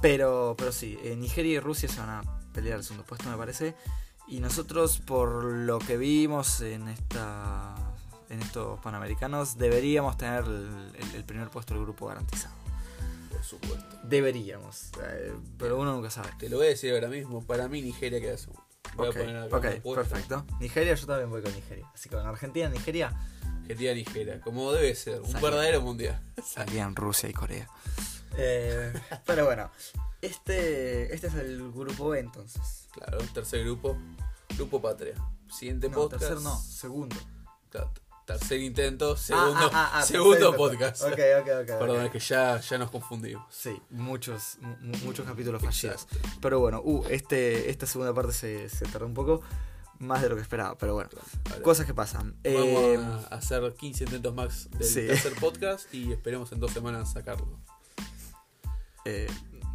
Pero, 0.00 0.54
pero 0.58 0.72
sí, 0.72 0.98
eh, 1.02 1.14
Nigeria 1.16 1.52
y 1.56 1.60
Rusia 1.60 1.88
se 1.88 2.00
van 2.00 2.08
a 2.10 2.22
pelear 2.52 2.78
el 2.78 2.84
segundo 2.84 3.04
puesto, 3.06 3.28
me 3.30 3.36
parece. 3.36 3.74
Y 4.26 4.40
nosotros, 4.40 4.98
por 5.00 5.44
lo 5.44 5.78
que 5.78 5.96
vimos 5.98 6.60
en 6.62 6.88
esta 6.88 7.74
en 8.30 8.40
estos 8.40 8.80
panamericanos, 8.80 9.58
deberíamos 9.58 10.16
tener 10.16 10.44
el, 10.44 10.90
el- 10.98 11.14
el 11.14 11.24
primer 11.24 11.50
puesto 11.50 11.74
del 11.74 11.82
grupo 11.84 12.06
garantizado. 12.06 12.54
Por 13.34 13.44
supuesto. 13.44 13.98
Deberíamos, 14.04 14.90
eh, 15.02 15.34
pero 15.58 15.78
uno 15.78 15.92
nunca 15.92 16.10
sabe. 16.10 16.30
Te 16.38 16.48
lo 16.48 16.58
voy 16.58 16.66
a 16.66 16.70
decir 16.70 16.92
ahora 16.94 17.08
mismo. 17.08 17.44
Para 17.46 17.68
mí, 17.68 17.82
Nigeria 17.82 18.20
queda 18.20 18.36
segundo. 18.36 18.62
Voy 18.96 19.08
a 19.08 19.12
poner 19.12 19.36
acá 19.36 19.60
perfecto. 19.82 20.46
Nigeria, 20.60 20.94
yo 20.94 21.06
también 21.06 21.30
voy 21.30 21.42
con 21.42 21.52
Nigeria. 21.52 21.90
Así 21.94 22.08
que 22.08 22.16
con 22.16 22.26
Argentina, 22.26 22.68
Nigeria, 22.68 23.12
Argentina, 23.62 23.94
Nigeria. 23.94 24.40
Como 24.40 24.72
debe 24.72 24.94
ser. 24.94 25.20
Un 25.20 25.26
Salía. 25.32 25.40
verdadero 25.50 25.80
mundial. 25.82 26.22
salían 26.44 26.94
Rusia 26.94 27.28
y 27.28 27.32
Corea. 27.32 27.68
Eh, 28.36 28.92
pero 29.26 29.46
bueno, 29.46 29.70
este, 30.20 31.12
este 31.14 31.26
es 31.28 31.34
el 31.34 31.72
grupo 31.72 32.10
B 32.10 32.20
entonces. 32.20 32.88
Claro, 32.92 33.18
tercer 33.32 33.64
grupo. 33.64 33.96
Grupo 34.56 34.80
Patria. 34.80 35.14
Siguiente 35.50 35.88
No, 35.88 35.94
podcast. 35.96 36.20
tercer 36.22 36.40
no, 36.42 36.56
segundo. 36.58 37.16
Claro, 37.70 37.92
tercer 38.24 38.60
intento. 38.60 39.16
Segundo, 39.16 39.54
Ah, 39.54 39.70
ah, 39.72 39.90
ah, 39.94 39.98
ah, 40.00 40.02
segundo 40.06 40.54
podcast. 40.56 41.02
Ok, 41.02 41.12
ok, 41.12 41.48
ok. 41.62 41.66
Perdón, 41.66 41.98
ok. 42.00 42.04
es 42.06 42.10
que 42.12 42.18
ya, 42.20 42.58
ya 42.60 42.78
nos 42.78 42.90
confundimos. 42.90 43.44
Sí, 43.54 43.80
muchos, 43.90 44.58
mu- 44.60 44.76
mu- 44.80 44.98
muchos 45.04 45.26
capítulos 45.26 45.62
fallidos. 45.62 46.02
Exacto. 46.10 46.28
Pero 46.40 46.60
bueno, 46.60 46.80
uh, 46.84 47.04
este, 47.10 47.70
esta 47.70 47.86
segunda 47.86 48.14
parte 48.14 48.32
se, 48.32 48.68
se 48.68 48.86
tardó 48.86 49.06
un 49.06 49.14
poco 49.14 49.42
más 49.98 50.22
de 50.22 50.28
lo 50.28 50.36
que 50.36 50.42
esperaba. 50.42 50.76
Pero 50.78 50.94
bueno, 50.94 51.10
cosas 51.62 51.86
que 51.86 51.94
pasan. 51.94 52.36
Eh, 52.44 52.96
Vamos 52.98 53.24
a 53.30 53.34
hacer 53.36 53.74
15 53.74 54.04
intentos 54.04 54.34
más 54.34 54.70
del 54.70 54.84
sí. 54.88 55.06
tercer 55.06 55.34
podcast 55.40 55.92
y 55.94 56.12
esperemos 56.12 56.50
en 56.52 56.60
dos 56.60 56.72
semanas 56.72 57.12
sacarlo. 57.12 57.58
eh, 59.04 59.26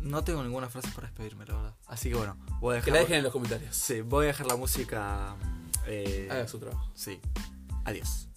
no 0.01 0.23
tengo 0.23 0.41
ninguna 0.43 0.69
frase 0.69 0.87
para 0.95 1.07
despedirme, 1.07 1.45
la 1.45 1.55
verdad. 1.55 1.75
Así 1.87 2.09
que 2.09 2.15
bueno, 2.15 2.37
voy 2.61 2.77
a 2.77 2.81
Que 2.81 2.85
dejar, 2.85 2.93
la 2.93 2.99
dejen 3.01 3.17
en 3.17 3.23
los 3.23 3.33
comentarios. 3.33 3.75
sí, 3.75 4.01
voy 4.01 4.25
a 4.25 4.27
dejar 4.27 4.47
la 4.47 4.55
música. 4.55 5.35
eh, 5.87 6.27
Haga 6.31 6.47
su 6.47 6.57
trabajo. 6.57 6.89
sí, 6.95 7.19
adiós. 7.85 8.27